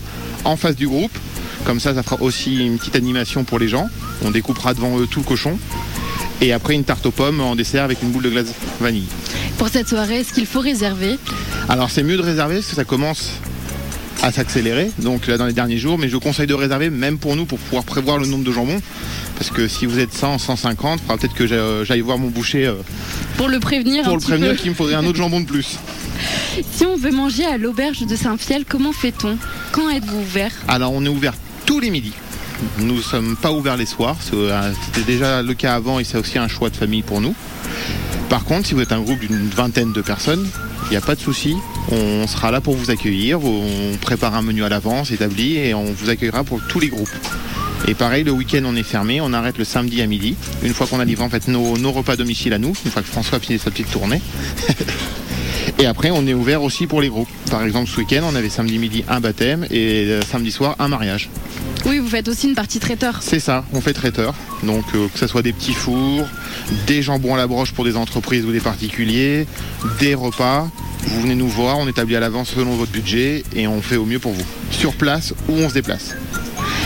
en 0.44 0.56
face 0.56 0.76
du 0.76 0.88
groupe. 0.88 1.16
Comme 1.64 1.80
ça, 1.80 1.94
ça 1.94 2.02
fera 2.02 2.22
aussi 2.22 2.64
une 2.64 2.78
petite 2.78 2.96
animation 2.96 3.44
pour 3.44 3.58
les 3.58 3.68
gens. 3.68 3.88
On 4.24 4.30
découpera 4.30 4.74
devant 4.74 4.98
eux 4.98 5.06
tout 5.06 5.20
le 5.20 5.24
cochon. 5.24 5.58
Et 6.40 6.52
après, 6.52 6.74
une 6.74 6.84
tarte 6.84 7.06
aux 7.06 7.10
pommes 7.10 7.40
en 7.40 7.56
dessert 7.56 7.84
avec 7.84 8.02
une 8.02 8.10
boule 8.10 8.22
de 8.24 8.30
glace 8.30 8.46
vanille. 8.80 9.06
Pour 9.58 9.68
cette 9.68 9.88
soirée, 9.88 10.20
est-ce 10.20 10.32
qu'il 10.32 10.46
faut 10.46 10.60
réserver? 10.60 11.18
Alors, 11.68 11.90
c'est 11.90 12.02
mieux 12.02 12.16
de 12.16 12.22
réserver 12.22 12.56
parce 12.56 12.66
que 12.68 12.74
ça 12.76 12.84
commence 12.84 13.30
à 14.22 14.32
s'accélérer, 14.32 14.90
donc 14.98 15.26
là 15.26 15.36
dans 15.36 15.44
les 15.46 15.52
derniers 15.52 15.76
jours, 15.78 15.98
mais 15.98 16.08
je 16.08 16.14
vous 16.14 16.20
conseille 16.20 16.46
de 16.46 16.54
réserver 16.54 16.88
même 16.88 17.18
pour 17.18 17.36
nous 17.36 17.44
pour 17.44 17.58
pouvoir 17.58 17.84
prévoir 17.84 18.16
le 18.18 18.26
nombre 18.26 18.44
de 18.44 18.50
jambons. 18.52 18.80
Parce 19.38 19.50
que 19.50 19.68
si 19.68 19.84
vous 19.84 19.98
êtes 19.98 20.12
100, 20.14 20.38
150, 20.38 20.98
il 20.98 21.02
faudra 21.02 21.18
peut-être 21.18 21.34
que 21.34 21.46
j'a- 21.46 21.84
j'aille 21.84 22.00
voir 22.00 22.16
mon 22.16 22.28
boucher 22.28 22.66
euh, 22.66 22.74
Pour 23.36 23.48
le 23.48 23.60
prévenir 23.60 24.04
pour 24.04 24.12
un 24.12 24.16
le 24.16 24.20
petit 24.20 24.28
prévenir 24.30 24.56
qu'il 24.56 24.70
me 24.70 24.74
faudrait 24.74 24.94
un 24.94 25.04
autre 25.04 25.18
jambon 25.18 25.40
de 25.40 25.46
plus. 25.46 25.76
Si 26.72 26.86
on 26.86 26.96
veut 26.96 27.10
manger 27.10 27.44
à 27.44 27.58
l'auberge 27.58 28.00
de 28.06 28.16
Saint-Fiel, 28.16 28.64
comment 28.66 28.92
fait-on? 28.92 29.36
Quand 29.72 29.90
êtes-vous 29.90 30.20
ouvert? 30.20 30.50
Alors 30.68 30.92
on 30.94 31.04
est 31.04 31.08
ouvert 31.10 31.34
tous 31.66 31.80
les 31.80 31.90
midis. 31.90 32.14
Nous 32.78 32.96
ne 32.96 33.02
sommes 33.02 33.36
pas 33.36 33.52
ouverts 33.52 33.76
les 33.76 33.86
soirs. 33.86 34.16
Euh, 34.32 34.72
C'était 34.86 35.06
déjà 35.06 35.42
le 35.42 35.54
cas 35.54 35.74
avant 35.74 35.98
et 35.98 36.04
c'est 36.04 36.18
aussi 36.18 36.38
un 36.38 36.48
choix 36.48 36.70
de 36.70 36.76
famille 36.76 37.02
pour 37.02 37.20
nous. 37.20 37.34
Par 38.28 38.44
contre, 38.44 38.66
si 38.66 38.74
vous 38.74 38.80
êtes 38.80 38.92
un 38.92 39.00
groupe 39.00 39.20
d'une 39.20 39.48
vingtaine 39.48 39.92
de 39.92 40.02
personnes, 40.02 40.48
il 40.86 40.90
n'y 40.90 40.96
a 40.96 41.00
pas 41.00 41.14
de 41.14 41.20
souci. 41.20 41.56
On 41.90 42.26
sera 42.26 42.50
là 42.50 42.60
pour 42.60 42.74
vous 42.76 42.90
accueillir. 42.90 43.42
On 43.44 43.96
prépare 44.00 44.34
un 44.34 44.42
menu 44.42 44.64
à 44.64 44.68
l'avance 44.68 45.10
établi 45.10 45.56
et 45.56 45.74
on 45.74 45.84
vous 45.84 46.10
accueillera 46.10 46.44
pour 46.44 46.60
tous 46.68 46.80
les 46.80 46.88
groupes. 46.88 47.10
Et 47.88 47.94
pareil, 47.94 48.24
le 48.24 48.32
week-end, 48.32 48.62
on 48.64 48.74
est 48.74 48.82
fermé. 48.82 49.20
On 49.20 49.32
arrête 49.32 49.58
le 49.58 49.64
samedi 49.64 50.02
à 50.02 50.06
midi. 50.06 50.34
Une 50.62 50.74
fois 50.74 50.86
qu'on 50.86 50.98
a 50.98 51.04
livré 51.04 51.24
en 51.24 51.30
fait 51.30 51.46
nos, 51.48 51.92
repas 51.92 52.16
domicile 52.16 52.52
à 52.52 52.58
nous, 52.58 52.72
une 52.84 52.90
fois 52.90 53.02
que 53.02 53.08
François 53.08 53.38
a 53.38 53.40
fini 53.40 53.58
sa 53.58 53.70
petite 53.70 53.90
tournée. 53.90 54.20
Et 55.78 55.86
après, 55.86 56.10
on 56.10 56.26
est 56.26 56.34
ouvert 56.34 56.62
aussi 56.62 56.86
pour 56.86 57.00
les 57.00 57.08
groupes. 57.08 57.28
Par 57.50 57.62
exemple, 57.62 57.88
ce 57.88 57.98
week-end, 57.98 58.22
on 58.24 58.34
avait 58.34 58.48
samedi 58.48 58.78
midi 58.78 59.04
un 59.08 59.20
baptême 59.20 59.66
et 59.70 60.06
euh, 60.06 60.22
samedi 60.22 60.50
soir 60.50 60.74
un 60.78 60.88
mariage. 60.88 61.28
Oui, 61.86 62.00
vous 62.00 62.08
faites 62.08 62.26
aussi 62.26 62.48
une 62.48 62.56
partie 62.56 62.80
traiteur. 62.80 63.18
C'est 63.20 63.38
ça, 63.38 63.64
on 63.72 63.80
fait 63.80 63.92
traiteur. 63.92 64.34
Donc 64.64 64.84
euh, 64.94 65.06
que 65.08 65.18
ce 65.18 65.28
soit 65.28 65.42
des 65.42 65.52
petits 65.52 65.72
fours, 65.72 66.26
des 66.88 67.00
jambons 67.00 67.34
à 67.34 67.36
la 67.36 67.46
broche 67.46 67.72
pour 67.72 67.84
des 67.84 67.96
entreprises 67.96 68.44
ou 68.44 68.50
des 68.50 68.60
particuliers, 68.60 69.46
des 70.00 70.14
repas. 70.14 70.68
Vous 71.02 71.20
venez 71.20 71.36
nous 71.36 71.48
voir, 71.48 71.78
on 71.78 71.86
établit 71.86 72.16
à 72.16 72.20
l'avance 72.20 72.50
selon 72.50 72.74
votre 72.74 72.90
budget 72.90 73.44
et 73.54 73.68
on 73.68 73.80
fait 73.82 73.96
au 73.96 74.04
mieux 74.04 74.18
pour 74.18 74.32
vous. 74.32 74.44
Sur 74.72 74.94
place 74.94 75.32
ou 75.48 75.52
on 75.52 75.68
se 75.68 75.74
déplace. 75.74 76.16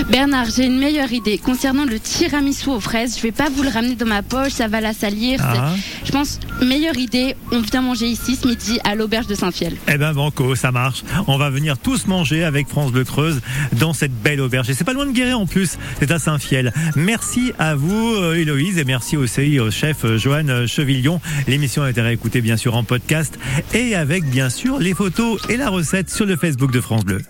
Bernard, 0.08 0.46
j'ai 0.56 0.66
une 0.66 0.78
meilleure 0.78 1.12
idée. 1.12 1.38
Concernant 1.38 1.84
le 1.84 2.00
tiramisu 2.00 2.70
aux 2.70 2.80
fraises, 2.80 3.16
je 3.16 3.22
vais 3.22 3.32
pas 3.32 3.48
vous 3.50 3.62
le 3.62 3.68
ramener 3.68 3.94
dans 3.94 4.06
ma 4.06 4.22
poche, 4.22 4.52
ça 4.52 4.68
va 4.68 4.80
la 4.80 4.92
salir. 4.92 5.40
Ah. 5.42 5.74
Je 6.04 6.12
pense, 6.12 6.40
meilleure 6.62 6.96
idée, 6.96 7.36
on 7.52 7.60
vient 7.60 7.82
manger 7.82 8.06
ici 8.06 8.36
ce 8.36 8.46
midi 8.46 8.78
à 8.84 8.94
l'auberge 8.94 9.26
de 9.26 9.34
Saint-Fiel. 9.34 9.76
Eh 9.88 9.98
ben 9.98 10.12
banco, 10.12 10.54
ça 10.54 10.72
marche. 10.72 11.02
On 11.26 11.36
va 11.36 11.50
venir 11.50 11.78
tous 11.78 12.06
manger 12.06 12.44
avec 12.44 12.68
France 12.68 12.92
Bleu 12.92 13.04
Creuse 13.04 13.40
dans 13.72 13.92
cette 13.92 14.12
belle 14.12 14.40
auberge. 14.40 14.70
Et 14.70 14.74
c'est 14.74 14.84
pas 14.84 14.92
loin 14.92 15.06
de 15.06 15.12
Guéret 15.12 15.32
en 15.32 15.46
plus, 15.46 15.78
c'est 15.98 16.10
à 16.10 16.18
Saint-Fiel. 16.18 16.72
Merci 16.96 17.52
à 17.58 17.74
vous 17.74 18.14
euh, 18.14 18.34
Héloïse 18.34 18.78
et 18.78 18.84
merci 18.84 19.16
aussi 19.16 19.58
au 19.58 19.70
chef 19.70 20.04
euh, 20.04 20.18
Johan 20.18 20.48
euh, 20.48 20.66
Chevillon. 20.66 21.20
L'émission 21.46 21.82
a 21.82 21.90
été 21.90 22.00
réécoutée 22.00 22.40
bien 22.40 22.56
sûr 22.56 22.74
en 22.74 22.84
podcast 22.84 23.38
et 23.74 23.94
avec 23.94 24.24
bien 24.24 24.50
sûr 24.50 24.78
les 24.78 24.94
photos 24.94 25.40
et 25.48 25.56
la 25.56 25.68
recette 25.68 26.10
sur 26.10 26.26
le 26.26 26.36
Facebook 26.36 26.72
de 26.72 26.80
France 26.80 27.04
Bleu. 27.04 27.22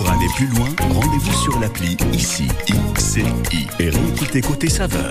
Pour 0.00 0.10
aller 0.10 0.28
plus 0.34 0.46
loin, 0.46 0.68
rendez-vous 0.94 1.42
sur 1.42 1.60
l'appli 1.60 1.94
ICI, 2.14 2.48
ICI 2.68 3.66
et 3.80 3.90
réécoutez 3.90 4.40
Côté 4.40 4.70
Saveur. 4.70 5.04